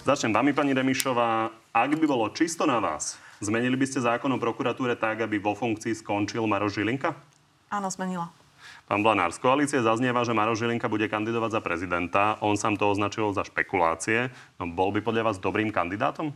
[0.04, 1.52] Začnem vami, pani Remišová.
[1.72, 5.52] Ak by bolo čisto na vás, zmenili by ste zákon o prokuratúre tak, aby vo
[5.52, 7.12] funkcii skončil Maroš Žilinka?
[7.68, 8.32] Áno, zmenila.
[8.88, 12.40] Pán Blanár, z koalície zaznieva, že Maroš Žilinka bude kandidovať za prezidenta.
[12.40, 14.32] On sám to označil za špekulácie.
[14.56, 16.32] No, bol by podľa vás dobrým kandidátom?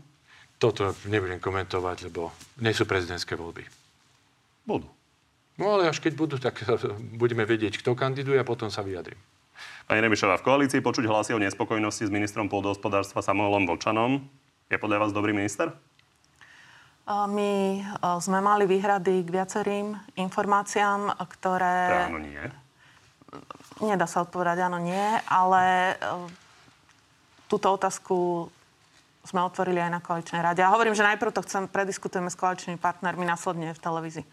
[0.63, 2.31] Toto nebudem komentovať, lebo
[2.63, 3.67] nie sú prezidentské voľby.
[4.63, 4.87] Budú.
[5.59, 6.63] No ale až keď budú, tak
[7.19, 9.19] budeme vedieť, kto kandiduje a potom sa vyjadrím.
[9.91, 14.23] Pani Remišová, v koalícii počuť hlasy o nespokojnosti s ministrom pôdohospodárstva Samuelom Vočanom.
[14.71, 15.75] Je podľa vás dobrý minister?
[17.11, 22.07] My a, sme mali výhrady k viacerým informáciám, ktoré...
[22.07, 22.39] Áno, nie.
[23.83, 26.31] Nedá sa odpovedať áno, nie, ale e,
[27.51, 28.47] túto otázku
[29.23, 30.61] sme otvorili aj na koaličnej rade.
[30.63, 34.27] A hovorím, že najprv to chcem, prediskutujeme s koaličnými partnermi, následne v televízii.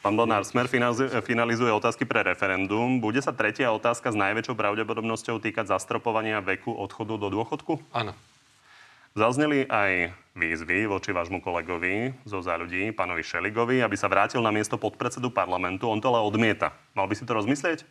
[0.00, 3.04] Pán Blanár, Smer finalizu- finalizuje otázky pre referendum.
[3.04, 7.76] Bude sa tretia otázka s najväčšou pravdepodobnosťou týkať zastropovania veku odchodu do dôchodku?
[7.92, 8.16] Áno.
[9.12, 14.48] Zazneli aj výzvy voči vášmu kolegovi zo za ľudí, pánovi Šeligovi, aby sa vrátil na
[14.48, 15.84] miesto podpredsedu parlamentu.
[15.90, 16.72] On to ale odmieta.
[16.96, 17.84] Mal by si to rozmyslieť?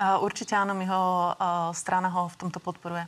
[0.00, 1.02] A Určite áno, my ho,
[1.38, 3.06] a, strana ho v tomto podporuje.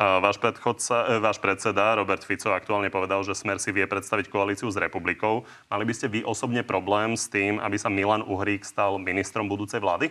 [0.00, 4.72] Váš, predchodca, e, váš predseda Robert Fico aktuálne povedal, že Smer si vie predstaviť koalíciu
[4.72, 5.44] s republikou.
[5.68, 9.76] Mali by ste vy osobne problém s tým, aby sa Milan Uhrík stal ministrom budúcej
[9.76, 10.08] vlády?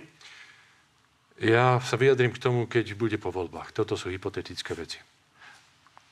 [1.41, 3.73] Ja sa vyjadrím k tomu, keď bude po voľbách.
[3.73, 5.01] Toto sú hypotetické veci.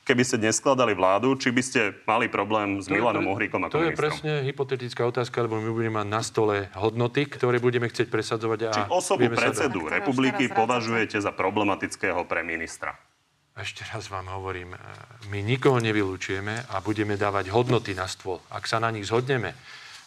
[0.07, 3.77] Keby ste neskladali vládu, či by ste mali problém s To Milanom pre- Uhríkom ako
[3.77, 8.09] To je presne hypotetická otázka, lebo my budeme mať na stole hodnoty, ktoré budeme chcieť
[8.09, 8.59] presadzovať.
[8.63, 12.97] A Či osobu sa predsedu republiky považujete za problematického pre ministra?
[13.57, 14.79] Ešte raz vám hovorím, e,
[15.33, 18.37] my nikoho nevylučujeme a budeme dávať hodnoty na stôl.
[18.53, 19.57] Ak sa na nich zhodneme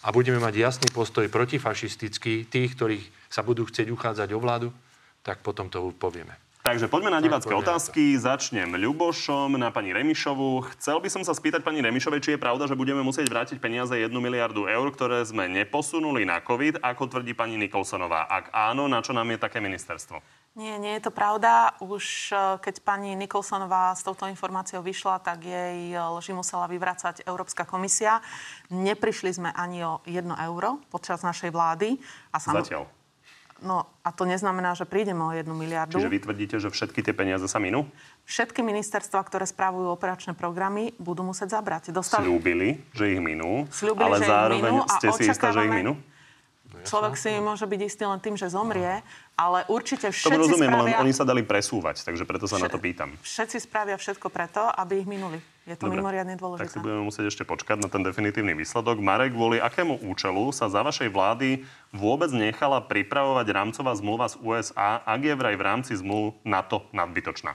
[0.07, 4.71] a budeme mať jasný postoj protifašistický tých, ktorých sa budú chcieť uchádzať o vládu,
[5.27, 6.31] tak potom to povieme.
[6.61, 8.15] Takže poďme na divácké otázky.
[8.21, 10.71] Začnem Ľubošom na pani Remišovu.
[10.77, 13.91] Chcel by som sa spýtať pani Remišovej, či je pravda, že budeme musieť vrátiť peniaze
[13.91, 18.29] 1 miliardu eur, ktoré sme neposunuli na COVID, ako tvrdí pani Nikolsonová.
[18.29, 20.21] Ak áno, na čo nám je také ministerstvo?
[20.59, 21.79] Nie, nie je to pravda.
[21.79, 27.23] Už e, keď pani Nikolsonová s touto informáciou vyšla, tak jej e, lži musela vyvracať
[27.23, 28.19] Európska komisia.
[28.69, 32.03] Neprišli sme ani o jedno euro počas našej vlády.
[32.35, 32.91] A sam- Zatiaľ.
[33.61, 36.01] No a to neznamená, že prídeme o jednu miliardu.
[36.01, 37.85] Čiže vy tvrdíte, že všetky tie peniaze sa minú?
[38.25, 41.93] Všetky ministerstva, ktoré spravujú operačné programy, budú musieť zabrať.
[41.93, 42.25] Dostali...
[42.25, 46.01] Slúbili, že ich minú, Sľúbili, ale zároveň minú ste si istá, že ich očakávame-
[46.85, 49.03] Človek si môže byť istý len tým, že zomrie,
[49.37, 50.97] ale určite všetci rozumiem, spravia...
[51.01, 53.17] len oni sa dali presúvať, takže preto sa na to pýtam.
[53.25, 55.41] Všetci spravia všetko preto, aby ich minuli.
[55.69, 56.03] Je to Dobre.
[56.03, 56.77] mimoriadne Tak si dôležité.
[56.83, 58.99] budeme musieť ešte počkať na ten definitívny výsledok.
[58.99, 61.63] Marek, kvôli akému účelu sa za vašej vlády
[61.95, 67.55] vôbec nechala pripravovať rámcová zmluva z USA, ak je vraj v rámci zmluv NATO nadbytočná?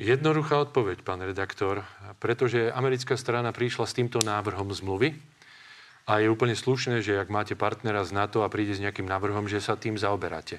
[0.00, 1.84] Jednoduchá odpoveď, pán redaktor,
[2.16, 5.12] pretože americká strana prišla s týmto návrhom zmluvy
[6.10, 9.46] a je úplne slušné, že ak máte partnera z NATO a príde s nejakým návrhom,
[9.46, 10.58] že sa tým zaoberáte.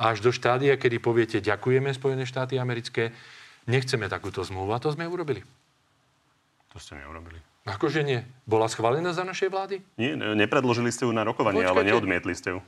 [0.00, 3.12] Až do štádia, kedy poviete ďakujeme Spojené štáty americké,
[3.68, 5.44] nechceme takúto zmluvu a to sme urobili.
[6.72, 7.36] To ste neurobili.
[7.68, 8.24] Akože nie.
[8.48, 9.76] Bola schválená za našej vlády?
[10.00, 11.90] Nie, ne- nepredložili ste ju na rokovanie, ale Počkajte.
[11.92, 12.60] neodmietli ste ju.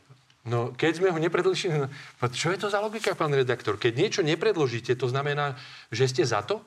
[0.45, 1.73] No, keď sme ho nepredložili...
[1.85, 1.89] no,
[2.29, 3.81] Čo je to za logika, pán redaktor?
[3.81, 5.57] Keď niečo nepredložíte, to znamená,
[5.89, 6.61] že ste za to?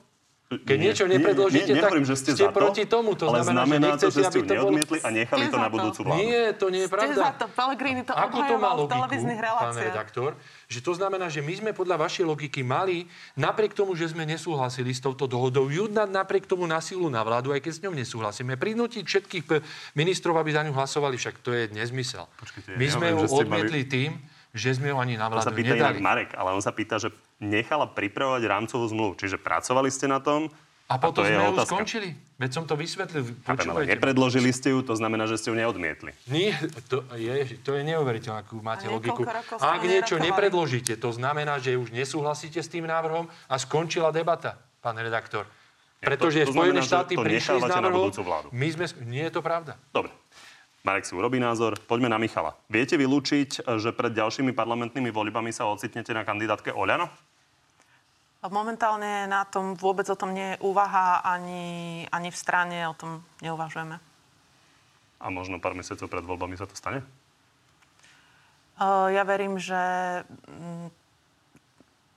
[0.56, 3.10] Keď Nie, niečo nie, nepredložíte, nie, tak nehovorím, že ste, ste za to, proti tomu.
[3.14, 5.48] To ale znamená, že znamená to, nechcete, že ste ju bolo- neodmietli a nechali Ste
[5.48, 6.18] to na budúcu vládu.
[6.20, 7.14] Nie, to nie je Ste pravda.
[7.16, 7.44] za to.
[7.50, 9.10] Pellegrini to Ako to má logiku,
[9.56, 10.30] pán redaktor?
[10.66, 14.90] Že to znamená, že my sme podľa vašej logiky mali, napriek tomu, že sme nesúhlasili
[14.90, 17.94] s touto dohodou, ju dať napriek tomu na silu na vládu, aj keď s ňou
[17.94, 18.54] nesúhlasíme.
[18.54, 19.44] Prinútiť všetkých
[19.92, 22.26] ministrov, aby za ňu hlasovali, však to je nezmysel.
[22.36, 24.10] Počkajte, my ja sme ju že ste mali- odmietli tým,
[24.50, 25.98] že sme ju ani na To sa vládu pýta inak nedali.
[26.00, 27.10] Marek, ale on sa pýta, že
[27.42, 29.12] nechala pripravovať rámcovú zmluvu.
[29.18, 30.48] Čiže pracovali ste na tom,
[30.84, 31.70] A potom to je sme ju otázka.
[31.72, 32.08] skončili.
[32.36, 33.24] Veď som to vysvetlil.
[33.46, 36.12] Chápem, ale nepredložili ste ju, to znamená, že ste ju neodmietli.
[36.28, 36.52] Nie,
[36.92, 39.24] to je, to je neuveriteľné, akú máte A logiku.
[39.24, 40.28] Ak niečo nerokovali.
[40.28, 45.48] nepredložíte, to znamená, že už nesúhlasíte s tým návrhom a skončila debata, pán redaktor.
[46.04, 48.12] Pretože to Spojené znamená, štáty to prišli s návrhom.
[48.12, 48.46] budúcu vládu.
[48.52, 48.84] My sme...
[49.08, 49.80] Nie je to pravda.
[49.88, 50.12] Dobre.
[50.84, 51.80] Marek si urobí názor.
[51.88, 52.60] Poďme na Michala.
[52.68, 57.08] Viete vylúčiť, že pred ďalšími parlamentnými voľbami sa ocitnete na kandidátke Oľano?
[58.44, 63.24] Momentálne na tom vôbec o tom nie je úvaha, ani, ani v strane o tom
[63.40, 63.96] neuvažujeme.
[65.24, 67.00] A možno pár mesiacov pred voľbami sa to stane?
[68.76, 69.80] Uh, Ja verím, že
[70.28, 70.92] mm,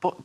[0.04, 0.20] po,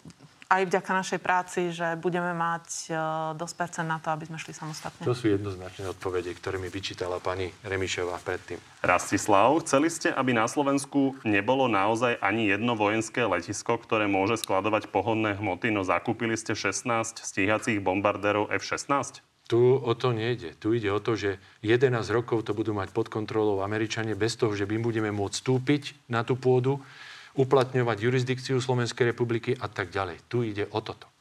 [0.53, 2.97] aj vďaka našej práci, že budeme mať uh,
[3.33, 5.01] dosť percent na to, aby sme šli samostatne.
[5.09, 8.61] To sú jednoznačné odpovede, ktoré mi vyčítala pani Remišová predtým.
[8.85, 14.93] Rastislav, chceli ste, aby na Slovensku nebolo naozaj ani jedno vojenské letisko, ktoré môže skladovať
[14.93, 19.25] pohodné hmoty, no zakúpili ste 16 stíhacích bombardérov F-16?
[19.49, 20.57] Tu o to nejde.
[20.61, 24.53] Tu ide o to, že 11 rokov to budú mať pod kontrolou Američania bez toho,
[24.57, 26.81] že my budeme môcť vstúpiť na tú pôdu,
[27.33, 30.21] uplatňovať jurisdikciu Slovenskej republiky a tak ďalej.
[30.29, 31.13] Tu ide o toto.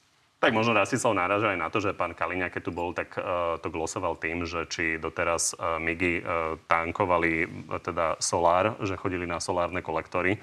[0.42, 3.62] Tak možno Rastislav náraža aj na to, že pán Kaliňa, keď tu bol, tak uh,
[3.62, 6.24] to glosoval tým, že či doteraz uh, MIGI uh,
[6.66, 10.42] tankovali uh, teda solár, že chodili na solárne kolektory.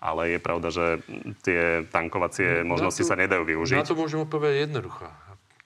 [0.00, 1.00] Ale je pravda, že
[1.44, 3.84] tie tankovacie možnosti to- sa nedajú využiť.
[3.84, 5.12] Na to môžem odpovedať jednoducho.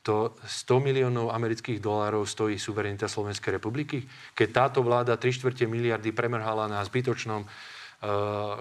[0.02, 4.02] To 100 miliónov amerických dolárov stojí suverenita Slovenskej republiky.
[4.34, 7.46] Keď táto vláda 3 štvrte miliardy premrhala na zbytočnom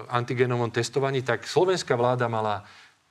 [0.10, 2.66] antigenovom testovaní, tak slovenská vláda mala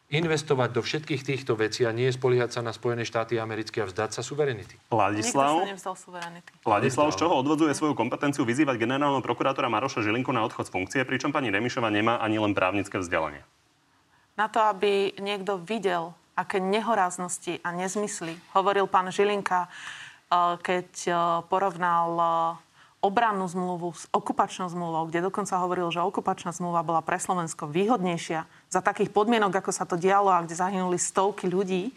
[0.06, 4.10] investovať do všetkých týchto vecí a nie spoliehať sa na Spojené štáty americké a vzdať
[4.14, 4.78] sa suverenity.
[4.94, 5.66] Ladislav.
[6.62, 11.00] Ladislav, z čoho odvodzuje svoju kompetenciu vyzývať generálneho prokurátora Maroša Žilinku na odchod z funkcie,
[11.02, 13.42] pričom pani Remišova nemá ani len právnické vzdelanie.
[14.38, 21.16] Na to, aby niekto videl, aké nehoráznosti a nezmysly hovoril pán Žilinka, eh, keď eh,
[21.50, 22.65] porovnal eh,
[23.06, 28.42] obrannú zmluvu s okupačnou zmluvou, kde dokonca hovoril, že okupačná zmluva bola pre Slovensko výhodnejšia
[28.66, 31.94] za takých podmienok, ako sa to dialo a kde zahynuli stovky ľudí,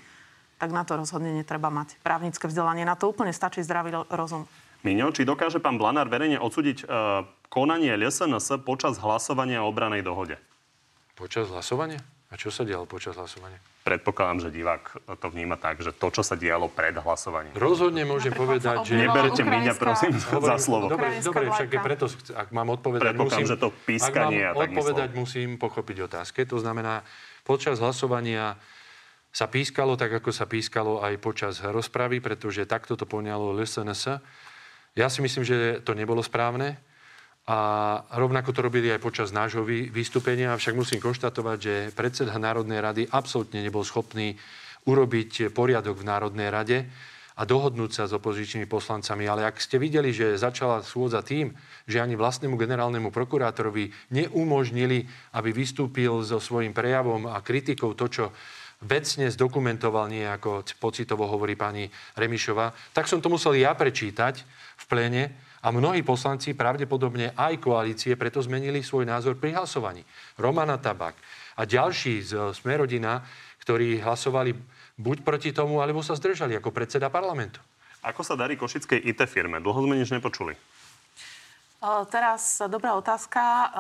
[0.62, 2.86] tak na to rozhodne netreba mať právnické vzdelanie.
[2.86, 4.46] Na to úplne stačí zdravý ro- rozum.
[4.86, 10.40] Miňo, či dokáže pán Blanár verejne odsúdiť uh, konanie LSNS počas hlasovania o obranej dohode?
[11.20, 12.00] Počas hlasovania?
[12.30, 13.58] A čo sa dialo počas hlasovania?
[13.82, 17.58] Predpokladám, že divák to vníma tak, že to, čo sa dialo pred hlasovaním.
[17.58, 19.02] Rozhodne môžem povedať, že...
[19.02, 20.94] Neberte Miňa, prosím, za slovo.
[20.94, 22.06] Dobre, dobre však je preto,
[22.38, 23.50] ak mám odpovedať, musím...
[23.50, 26.46] že to pískanie ak mám odpovedať, musím pochopiť otázke.
[26.46, 27.02] To znamená,
[27.42, 28.62] počas hlasovania
[29.34, 34.22] sa pískalo tak, ako sa pískalo aj počas rozpravy, pretože takto to poňalo LSNS.
[34.94, 36.78] Ja si myslím, že to nebolo správne.
[37.50, 37.58] A
[38.14, 43.04] rovnako to robili aj počas nášho vy- vystúpenia, avšak musím konštatovať, že predseda Národnej rady
[43.10, 44.38] absolútne nebol schopný
[44.86, 46.86] urobiť poriadok v Národnej rade
[47.40, 49.26] a dohodnúť sa s opozičnými poslancami.
[49.26, 51.50] Ale ak ste videli, že začala schôdza tým,
[51.90, 58.26] že ani vlastnému generálnemu prokurátorovi neumožnili, aby vystúpil so svojím prejavom a kritikou to, čo
[58.86, 64.36] vecne zdokumentoval, nie ako pocitovo hovorí pani Remišová, tak som to musel ja prečítať
[64.80, 70.04] v pléne a mnohí poslanci, pravdepodobne aj koalície, preto zmenili svoj názor pri hlasovaní.
[70.40, 71.20] Romana Tabak
[71.60, 73.20] a ďalší z Smerodina,
[73.60, 74.56] ktorí hlasovali
[74.96, 77.60] buď proti tomu, alebo sa zdržali ako predseda parlamentu.
[78.00, 79.60] Ako sa darí košickej IT firme?
[79.60, 80.56] Dlho sme nič nepočuli.
[81.80, 83.72] Uh, Teraz dobrá otázka.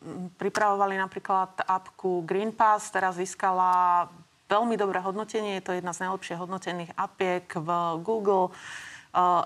[0.00, 4.08] M, Pripravovali napríklad apku Green Pass, teraz získala
[4.48, 5.60] veľmi dobré hodnotenie.
[5.60, 7.68] Je to jedna z najlepšie hodnotených apiek v
[8.00, 8.52] Google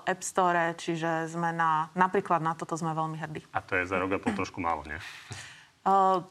[0.05, 3.41] App Store, čiže sme na, napríklad na toto sme veľmi hrdí.
[3.49, 4.97] A to je za rok a pol trošku málo, nie?
[5.81, 6.21] Uh,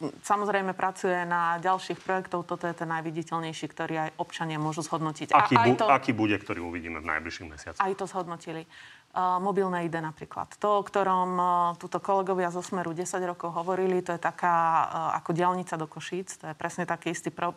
[0.00, 2.48] Samozrejme pracuje na ďalších projektov.
[2.48, 5.36] Toto je ten najviditeľnejší, ktorý aj občania môžu zhodnotiť.
[5.36, 5.84] Aký, aj bu- to...
[5.92, 7.84] aký bude, ktorý uvidíme v najbližších mesiacoch?
[7.84, 8.64] Aj to zhodnotili.
[9.12, 10.56] Uh, mobilné ID napríklad.
[10.56, 15.20] To, o ktorom uh, túto kolegovia zo Smeru 10 rokov hovorili, to je taká uh,
[15.20, 16.40] ako diálnica do Košíc.
[16.40, 17.52] To je presne taký istý pro,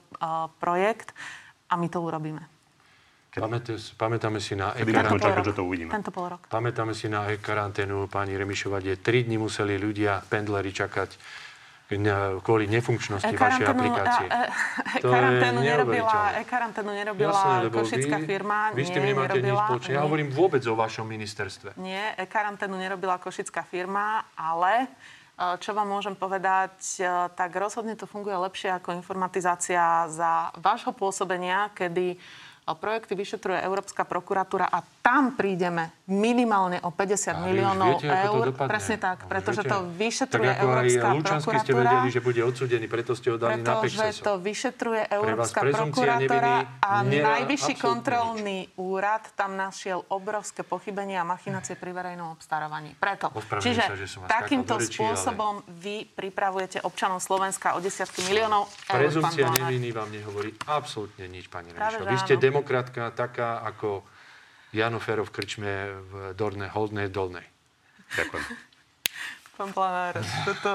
[0.59, 1.15] projekt
[1.71, 2.52] a my to urobíme.
[3.33, 5.25] Pamätáme, pamätáme si na Kedy e-karanténu.
[5.25, 5.89] čakať, že to uvidíme?
[5.89, 6.45] Tento pol rok.
[6.53, 11.17] Pamätáme si na e-karanténu pani Remišova, kde 3 dní museli ľudia, pendleri čakať
[12.41, 14.25] kvôli nefunkčnosti vašej aplikácie.
[14.25, 14.49] e-
[14.97, 18.57] e- karanténu nerobila, e-karanténu nerobila Jasné, košická vy, firma.
[18.73, 19.91] Vy s tým nemáte nič spoločné.
[19.93, 21.77] Ja hovorím vôbec o vašom ministerstve.
[21.77, 24.89] Nie, e-karanténu nerobila košická firma, ale
[25.37, 27.05] e, čo vám môžem povedať, e,
[27.37, 32.17] tak rozhodne to funguje lepšie ako informatizácia za vášho pôsobenia, kedy
[32.63, 38.55] Projekty vyšetruje Európska prokuratúra a tam prídeme minimálne o 50 A miliónov viete, eur.
[38.55, 39.71] Presne tak, pretože viete.
[39.75, 41.83] to vyšetruje tak ako Európska aj Lučanský ste prokuratúra.
[41.83, 44.23] vedeli, že bude odsúdený, preto ste ho dali na Pretože Pexeso.
[44.23, 51.91] to vyšetruje Európska neviny a najvyšší kontrolný úrad tam našiel obrovské pochybenia a machinácie pri
[51.91, 52.95] verejnom obstarávaní.
[52.95, 53.27] Preto.
[53.31, 58.71] Ospravedlňujem Čiže sa, že som takýmto rečí, spôsobom vy pripravujete občanov Slovenska o desiatky miliónov
[58.87, 59.03] eur.
[59.03, 62.07] Prezumcia neviny vám nehovorí absolútne nič, pani Remišová.
[62.07, 62.33] Vy ste.
[62.53, 64.05] Demokratka taká ako
[64.69, 67.45] Jano Ferov v krčme v Dorne, Holdnej Dolnej.
[68.13, 68.43] Ďakujem.
[69.53, 70.17] Pán Planár,
[70.49, 70.71] toto,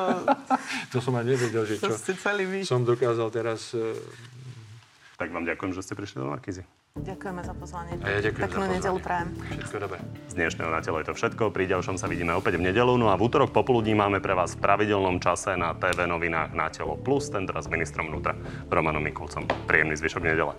[0.94, 2.58] To som aj nevedel, že čo ste celý vy.
[2.62, 3.74] som dokázal teraz...
[3.74, 3.90] e,
[5.18, 6.62] Tak vám ďakujem, že ste prišli do Markízy.
[6.94, 7.98] Ďakujeme za pozvanie.
[8.02, 9.28] A ja ďakujem Peknú za nedelu prajem.
[9.34, 9.98] Všetko dobré.
[10.26, 11.42] Z dnešného na telo je to všetko.
[11.50, 12.94] Pri ďalšom sa vidíme opäť v nedelu.
[12.94, 16.70] No a v útorok popoludní máme pre vás v pravidelnom čase na TV novinách na
[16.70, 18.34] telo plus, ten teraz s ministrom vnútra
[18.66, 19.42] Romanom Mikulcom.
[19.66, 20.54] Príjemný zvyšok nedele.